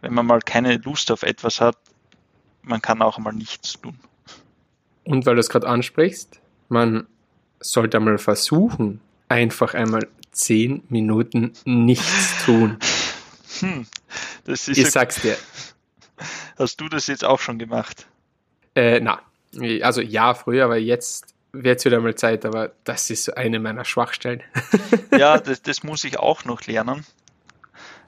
wenn 0.01 0.13
man 0.13 0.25
mal 0.25 0.41
keine 0.41 0.77
Lust 0.77 1.11
auf 1.11 1.23
etwas 1.23 1.61
hat, 1.61 1.77
man 2.63 2.81
kann 2.81 3.01
auch 3.01 3.17
mal 3.17 3.31
nichts 3.31 3.79
tun. 3.79 3.97
Und 5.03 5.25
weil 5.25 5.35
du 5.35 5.39
es 5.39 5.49
gerade 5.49 5.67
ansprichst, 5.67 6.41
man 6.69 7.07
sollte 7.59 7.97
einmal 7.97 8.17
versuchen, 8.17 9.01
einfach 9.29 9.73
einmal 9.73 10.07
zehn 10.31 10.83
Minuten 10.89 11.53
nichts 11.65 12.45
tun. 12.45 12.77
Hm, 13.59 13.85
das 14.45 14.67
ist 14.69 14.79
ich 14.79 14.89
sag's 14.89 15.21
dir. 15.21 15.37
Hast 16.57 16.81
du 16.81 16.89
das 16.89 17.05
jetzt 17.05 17.23
auch 17.23 17.39
schon 17.39 17.59
gemacht? 17.59 18.07
Äh, 18.73 18.99
na, 18.99 19.21
also 19.83 20.01
ja, 20.01 20.33
früher, 20.33 20.65
aber 20.65 20.77
jetzt 20.77 21.35
wird 21.51 21.79
es 21.79 21.85
wieder 21.85 21.99
mal 21.99 22.15
Zeit, 22.15 22.45
aber 22.45 22.71
das 22.85 23.09
ist 23.09 23.37
eine 23.37 23.59
meiner 23.59 23.85
Schwachstellen. 23.85 24.41
ja, 25.15 25.37
das, 25.39 25.61
das 25.61 25.83
muss 25.83 26.03
ich 26.03 26.17
auch 26.17 26.45
noch 26.45 26.61
lernen. 26.65 27.05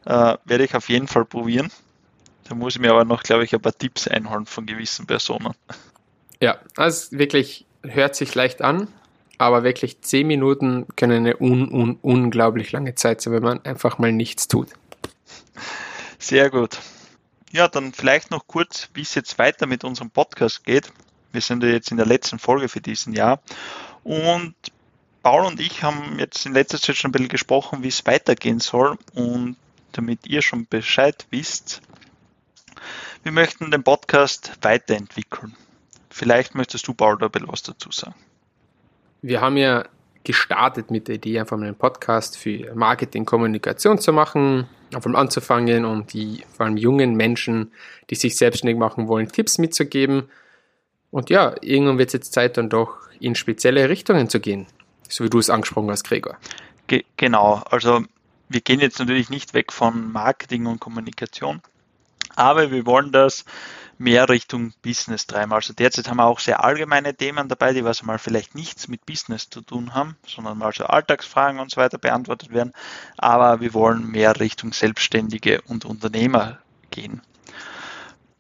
Äh, 0.06 0.38
werde 0.46 0.64
ich 0.64 0.76
auf 0.76 0.90
jeden 0.90 1.08
Fall 1.08 1.26
probieren. 1.26 1.70
Da 2.44 2.56
muss 2.56 2.76
ich 2.76 2.82
mir 2.82 2.92
aber 2.92 3.06
noch, 3.06 3.24
glaube 3.24 3.44
ich, 3.44 3.54
ein 3.54 3.62
paar 3.62 3.78
Tipps 3.78 4.08
einholen 4.08 4.46
von 4.46 4.66
gewissen 4.66 5.06
Personen. 5.08 5.54
Ja, 6.42 6.60
also 6.76 7.18
wirklich 7.18 7.66
hört 7.84 8.16
sich 8.16 8.36
leicht 8.36 8.62
an, 8.62 8.88
aber 9.38 9.64
wirklich 9.64 10.02
zehn 10.02 10.28
Minuten 10.28 10.88
können 10.96 11.26
eine 11.26 11.38
un, 11.38 11.70
un, 11.70 11.98
unglaublich 12.02 12.72
lange 12.72 12.96
Zeit 12.96 13.22
sein, 13.22 13.34
wenn 13.34 13.44
man 13.44 13.66
einfach 13.66 13.98
mal 13.98 14.12
nichts 14.12 14.48
tut. 14.48 14.70
Sehr 16.20 16.50
gut. 16.50 16.80
Ja, 17.52 17.68
dann 17.68 17.94
vielleicht 17.94 18.32
noch 18.32 18.48
kurz, 18.48 18.90
wie 18.94 19.02
es 19.02 19.16
jetzt 19.16 19.38
weiter 19.38 19.68
mit 19.68 19.84
unserem 19.84 20.10
Podcast 20.10 20.64
geht. 20.64 20.92
Wir 21.32 21.42
sind 21.42 21.64
ja 21.64 21.70
jetzt 21.70 21.92
in 21.92 21.98
der 21.98 22.06
letzten 22.06 22.40
Folge 22.40 22.68
für 22.68 22.82
diesen 22.82 23.14
Jahr 23.14 23.42
und 24.04 24.56
Paul 25.22 25.46
und 25.46 25.62
ich 25.62 25.84
haben 25.84 26.20
jetzt 26.20 26.46
in 26.46 26.54
letzter 26.54 26.80
Zeit 26.80 26.98
schon 26.98 27.10
ein 27.10 27.12
bisschen 27.14 27.30
gesprochen, 27.30 27.84
wie 27.84 27.88
es 27.88 28.06
weitergehen 28.06 28.60
soll 28.60 28.98
und 29.14 29.56
damit 29.94 30.28
ihr 30.28 30.42
schon 30.42 30.68
Bescheid 30.68 31.26
wisst, 31.30 31.82
wir 33.24 33.32
möchten 33.32 33.72
den 33.72 33.84
Podcast 33.84 34.52
weiterentwickeln. 34.62 35.56
Vielleicht 36.10 36.56
möchtest 36.56 36.88
du, 36.88 36.94
Paul, 36.94 37.18
da 37.18 37.30
was 37.48 37.64
dazu 37.64 37.92
sagen. 37.92 38.16
Wir 39.22 39.42
haben 39.42 39.58
ja 39.58 39.86
gestartet 40.24 40.92
mit 40.92 41.08
der 41.08 41.16
Idee, 41.16 41.40
einfach 41.40 41.58
mal 41.58 41.66
einen 41.66 41.76
Podcast 41.76 42.38
für 42.38 42.74
Marketing, 42.76 43.26
Kommunikation 43.26 43.98
zu 43.98 44.14
machen, 44.14 44.68
einfach 44.94 45.10
mal 45.10 45.20
anzufangen 45.20 45.86
und 45.86 46.14
die 46.14 46.44
vor 46.56 46.66
allem 46.66 46.78
jungen 46.78 47.16
Menschen, 47.16 47.72
die 48.10 48.16
sich 48.16 48.38
selbstständig 48.38 48.78
machen 48.78 49.08
wollen, 49.08 49.28
Tipps 49.28 49.58
mitzugeben. 49.58 50.30
Und 51.12 51.30
ja, 51.30 51.56
irgendwann 51.62 51.98
wird 51.98 52.10
es 52.10 52.14
jetzt 52.14 52.34
Zeit, 52.34 52.58
dann 52.58 52.70
doch 52.70 52.98
in 53.20 53.36
spezielle 53.36 53.90
Richtungen 53.90 54.30
zu 54.30 54.40
gehen, 54.40 54.68
so 55.10 55.24
wie 55.24 55.30
du 55.30 55.40
es 55.40 55.50
angesprochen 55.50 55.90
hast, 55.90 56.04
Gregor. 56.04 56.38
Ge 56.88 57.06
genau, 57.18 57.64
also 57.70 58.04
wir 58.50 58.62
gehen 58.62 58.80
jetzt 58.80 59.00
natürlich 59.00 59.30
nicht 59.30 59.54
weg 59.54 59.72
von 59.72 60.12
Marketing 60.12 60.66
und 60.66 60.80
Kommunikation, 60.80 61.62
aber 62.36 62.72
wir 62.72 62.86
wollen 62.86 63.12
das 63.12 63.46
mehr 63.98 64.28
Richtung 64.30 64.74
Business 64.82 65.28
treiben. 65.28 65.54
Also 65.54 65.74
derzeit 65.74 66.10
haben 66.10 66.18
wir 66.18 66.26
auch 66.26 66.40
sehr 66.40 66.64
allgemeine 66.64 67.16
Themen 67.16 67.48
dabei, 67.48 67.74
die 67.74 67.84
was 67.84 68.04
mal 68.04 68.20
vielleicht 68.20 68.56
nichts 68.56 68.88
mit 68.88 69.06
Business 69.06 69.50
zu 69.50 69.62
tun 69.62 69.94
haben, 69.94 70.18
sondern 70.28 70.58
mal 70.58 70.74
so 70.74 70.86
Alltagsfragen 70.86 71.60
und 71.60 71.72
so 71.72 71.78
weiter 71.78 71.98
beantwortet 71.98 72.52
werden. 72.52 72.74
Aber 73.18 73.62
wir 73.62 73.74
wollen 73.74 74.08
mehr 74.08 74.40
Richtung 74.40 74.74
Selbstständige 74.74 75.62
und 75.62 75.86
Unternehmer 75.86 76.60
gehen. 76.92 77.22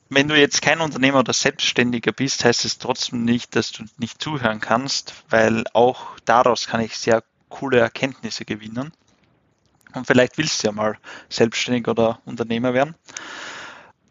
Wenn 0.09 0.27
du 0.27 0.37
jetzt 0.37 0.61
kein 0.61 0.81
Unternehmer 0.81 1.19
oder 1.19 1.33
Selbstständiger 1.33 2.11
bist, 2.11 2.45
heißt 2.45 2.65
es 2.65 2.77
trotzdem 2.77 3.25
nicht, 3.25 3.55
dass 3.55 3.71
du 3.71 3.83
nicht 3.97 4.21
zuhören 4.21 4.59
kannst, 4.59 5.13
weil 5.29 5.63
auch 5.73 6.19
daraus 6.25 6.67
kann 6.67 6.81
ich 6.81 6.97
sehr 6.97 7.23
coole 7.49 7.79
Erkenntnisse 7.79 8.45
gewinnen. 8.45 8.91
Und 9.95 10.05
vielleicht 10.05 10.37
willst 10.37 10.61
du 10.61 10.67
ja 10.67 10.71
mal 10.71 10.97
selbstständig 11.29 11.87
oder 11.87 12.19
Unternehmer 12.25 12.73
werden 12.73 12.95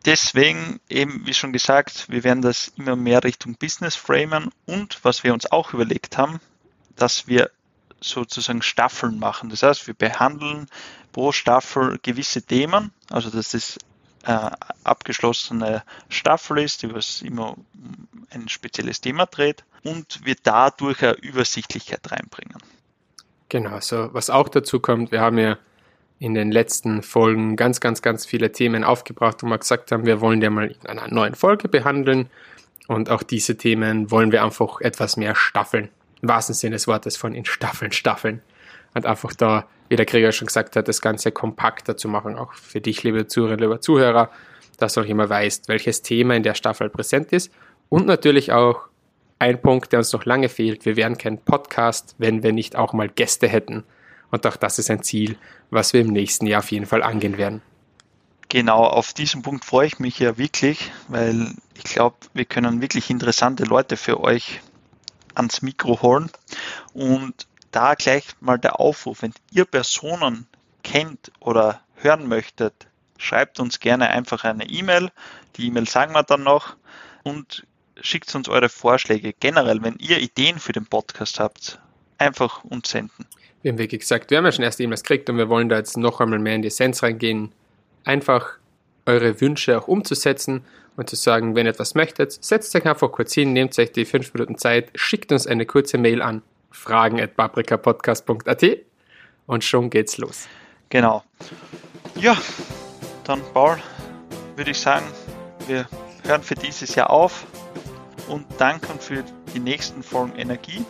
deswegen 0.07 0.81
eben, 0.89 1.27
wie 1.27 1.35
schon 1.35 1.53
gesagt, 1.53 2.09
wir 2.09 2.25
werden 2.25 2.43
das 2.43 2.73
immer 2.77 2.97
mehr 2.97 3.25
Richtung 3.25 3.57
Business 3.57 3.97
framen 3.97 4.51
und 4.67 4.99
was 5.05 5.25
wir 5.25 5.33
uns 5.33 5.51
auch 5.51 5.73
überlegt 5.73 6.19
haben, 6.19 6.41
dass 6.97 7.27
wir 7.27 7.51
sozusagen 8.01 8.63
Staffeln 8.63 9.19
machen. 9.19 9.51
Das 9.51 9.63
heißt, 9.63 9.87
wir 9.87 9.95
behandeln 9.95 10.67
pro 11.13 11.33
Staffel 11.33 11.99
gewisse 12.03 12.43
Themen, 12.43 12.93
also 13.11 13.31
dass 13.31 13.55
es 13.55 13.79
äh, 14.25 14.51
abgeschlossene 14.85 15.83
Staffel 16.09 16.59
ist, 16.59 16.83
die 16.83 16.95
was 16.95 17.23
immer 17.23 17.57
ein 18.31 18.49
spezielles 18.49 19.01
Thema 19.01 19.27
dreht 19.27 19.65
und 19.83 20.25
wir 20.25 20.37
dadurch 20.43 21.03
eine 21.03 21.15
Übersichtlichkeit 21.15 22.11
reinbringen. 22.11 22.59
Genau, 23.49 23.81
so 23.81 24.13
was 24.15 24.31
auch 24.31 24.49
dazu 24.49 24.81
kommt, 24.81 25.13
wir 25.13 25.21
haben 25.21 25.39
ja 25.39 25.59
in 26.23 26.35
den 26.35 26.53
letzten 26.53 27.03
Folgen 27.03 27.57
ganz, 27.57 27.81
ganz, 27.81 28.01
ganz 28.01 28.25
viele 28.25 28.53
Themen 28.53 28.85
aufgebracht, 28.85 29.43
wo 29.43 29.49
wir 29.49 29.59
gesagt 29.59 29.91
haben, 29.91 30.07
wir 30.07 30.21
wollen 30.21 30.41
die 30.41 30.49
mal 30.49 30.69
in 30.69 30.87
einer 30.87 31.13
neuen 31.13 31.35
Folge 31.35 31.67
behandeln. 31.67 32.29
Und 32.87 33.11
auch 33.11 33.25
diese 33.25 33.57
Themen 33.57 34.09
wollen 34.13 34.31
wir 34.31 34.45
einfach 34.45 34.81
etwas 34.81 35.17
mehr 35.17 35.35
staffeln. 35.35 35.89
Im 36.21 36.29
wahrsten 36.29 36.55
Sinne 36.55 36.77
des 36.77 36.87
Wortes 36.87 37.17
von 37.17 37.35
in 37.35 37.45
Staffeln, 37.45 37.91
Staffeln. 37.91 38.41
Und 38.95 39.05
einfach 39.05 39.35
da, 39.35 39.67
wie 39.89 39.97
der 39.97 40.07
Krieger 40.07 40.31
schon 40.31 40.47
gesagt 40.47 40.77
hat, 40.77 40.87
das 40.87 41.01
Ganze 41.01 41.33
kompakter 41.33 41.97
zu 41.97 42.09
machen, 42.09 42.39
auch 42.39 42.53
für 42.53 42.81
dich, 42.81 43.03
liebe 43.03 43.27
Zuhörerinnen, 43.27 43.69
liebe 43.69 43.81
Zuhörer, 43.81 44.31
dass 44.79 44.95
du 44.95 45.01
auch 45.01 45.07
immer 45.07 45.29
weißt, 45.29 45.67
welches 45.67 46.03
Thema 46.03 46.37
in 46.37 46.45
der 46.45 46.55
Staffel 46.55 46.89
präsent 46.89 47.33
ist. 47.33 47.53
Und 47.89 48.07
natürlich 48.07 48.53
auch 48.53 48.83
ein 49.41 49.61
Punkt, 49.61 49.91
der 49.91 49.99
uns 49.99 50.13
noch 50.13 50.25
lange 50.25 50.49
fehlt. 50.49 50.87
Wir 50.87 50.95
wären 50.95 51.19
kein 51.19 51.39
Podcast, 51.39 52.15
wenn 52.19 52.45
wir 52.45 52.53
nicht 52.53 52.77
auch 52.77 52.93
mal 52.93 53.09
Gäste 53.09 53.49
hätten. 53.49 53.83
Und 54.33 54.47
auch 54.47 54.57
das 54.57 54.79
ist 54.79 54.91
ein 54.91 55.03
Ziel, 55.03 55.39
was 55.71 55.93
wir 55.93 56.01
im 56.01 56.09
nächsten 56.09 56.47
Jahr 56.47 56.61
auf 56.61 56.73
jeden 56.73 56.87
Fall 56.87 57.03
angehen 57.03 57.37
werden. 57.37 57.61
Genau, 58.49 58.83
auf 58.85 59.13
diesen 59.13 59.43
Punkt 59.43 59.65
freue 59.65 59.87
ich 59.87 59.99
mich 59.99 60.19
ja 60.19 60.39
wirklich, 60.39 60.91
weil 61.09 61.55
ich 61.75 61.85
glaube, 61.85 62.17
wir 62.33 62.47
können 62.47 62.81
wirklich 62.81 63.11
interessante 63.11 63.65
Leute 63.65 63.99
für 63.99 64.21
euch 64.21 64.61
ans 65.35 65.61
Mikro 65.61 66.01
holen. 66.01 66.31
Und 66.95 67.47
da 67.73 67.95
gleich 67.95 68.25
mal 68.41 68.59
der 68.59 68.81
Aufruf, 68.81 69.21
wenn 69.21 69.35
ihr 69.51 69.67
Personen 69.67 70.47
kennt 70.83 71.31
oder 71.39 71.83
hören 71.97 72.27
möchtet, 72.27 72.87
schreibt 73.19 73.61
uns 73.61 73.81
gerne 73.81 74.09
einfach 74.09 74.45
eine 74.45 74.65
E-Mail. 74.65 75.11
Die 75.57 75.67
E-Mail 75.67 75.87
sagen 75.87 76.15
wir 76.15 76.23
dann 76.23 76.43
noch 76.43 76.77
und 77.23 77.67
schickt 78.01 78.35
uns 78.35 78.49
eure 78.49 78.71
Vorschläge. 78.71 79.35
Generell, 79.35 79.83
wenn 79.83 79.97
ihr 79.99 80.21
Ideen 80.21 80.59
für 80.59 80.73
den 80.73 80.87
Podcast 80.87 81.39
habt, 81.39 81.81
einfach 82.17 82.65
uns 82.65 82.89
senden 82.89 83.27
wir 83.63 83.73
haben 83.73 83.89
gesagt, 83.89 84.31
wir 84.31 84.39
haben 84.39 84.45
ja 84.45 84.53
schon 84.53 84.65
erst 84.65 84.81
E-Mails 84.81 85.03
gekriegt 85.03 85.31
und 85.31 85.39
wir 85.39 85.49
wollen 85.49 85.69
da 85.69 85.77
jetzt 85.77 85.97
noch 85.97 86.21
einmal 86.21 86.39
mehr 86.39 86.57
in 86.57 86.63
die 86.63 86.69
Essenz 86.69 87.03
reingehen. 87.03 87.53
Einfach 88.05 88.59
eure 89.07 89.41
Wünsche 89.41 89.79
auch 89.79 89.89
umzusetzen 89.89 90.65
und 90.97 91.09
zu 91.09 91.17
sagen, 91.17 91.55
wenn 91.55 91.67
ihr 91.67 91.71
etwas 91.71 91.95
möchtet, 91.95 92.33
setzt 92.45 92.75
euch 92.75 92.87
einfach 92.87 93.11
kurz 93.13 93.33
hin, 93.35 93.53
nehmt 93.53 93.79
euch 93.79 93.93
die 93.93 94.05
fünf 94.05 94.35
Minuten 94.35 94.59
Zeit, 94.59 94.91
schickt 94.95 95.33
uns 95.33 95.47
eine 95.47 95.67
kurze 95.67 95.99
Mail 95.99 96.23
an 96.23 96.43
fragen 96.73 97.21
at 97.21 97.37
paprikapodcast.at 97.37 98.65
und 99.47 99.65
schon 99.65 99.91
geht's 99.91 100.19
los. 100.19 100.49
Genau. 100.89 101.23
Ja, 102.17 102.37
dann 103.25 103.41
Paul, 103.53 103.79
würde 104.57 104.71
ich 104.71 104.79
sagen, 104.79 105.07
wir 105.67 105.89
hören 106.25 106.43
für 106.43 106.55
dieses 106.55 106.95
Jahr 106.95 107.11
auf 107.11 107.47
und 108.29 108.47
danken 108.59 108.99
für 108.99 109.25
die 109.55 109.61
nächsten 109.61 110.03
Folgen 110.03 110.37
Energie. 110.37 110.85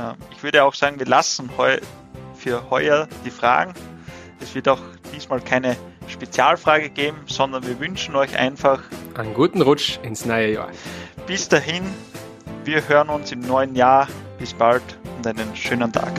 Ähm, 0.00 0.16
ich 0.30 0.42
würde 0.42 0.64
auch 0.64 0.74
sagen, 0.74 0.98
wir 0.98 1.06
lassen 1.06 1.50
heu 1.56 1.78
für 2.34 2.70
heuer 2.70 3.08
die 3.24 3.30
Fragen. 3.30 3.74
Es 4.40 4.54
wird 4.54 4.68
auch 4.68 4.80
diesmal 5.14 5.40
keine 5.40 5.76
Spezialfrage 6.08 6.90
geben, 6.90 7.18
sondern 7.26 7.66
wir 7.66 7.78
wünschen 7.78 8.16
euch 8.16 8.36
einfach 8.36 8.82
einen 9.14 9.34
guten 9.34 9.62
Rutsch 9.62 9.98
ins 10.02 10.24
neue 10.24 10.54
Jahr. 10.54 10.70
Bis 11.26 11.48
dahin, 11.48 11.84
wir 12.64 12.88
hören 12.88 13.10
uns 13.10 13.30
im 13.32 13.40
neuen 13.40 13.74
Jahr. 13.76 14.08
Bis 14.38 14.54
bald 14.54 14.82
und 15.18 15.26
einen 15.26 15.54
schönen 15.54 15.92
Tag. 15.92 16.12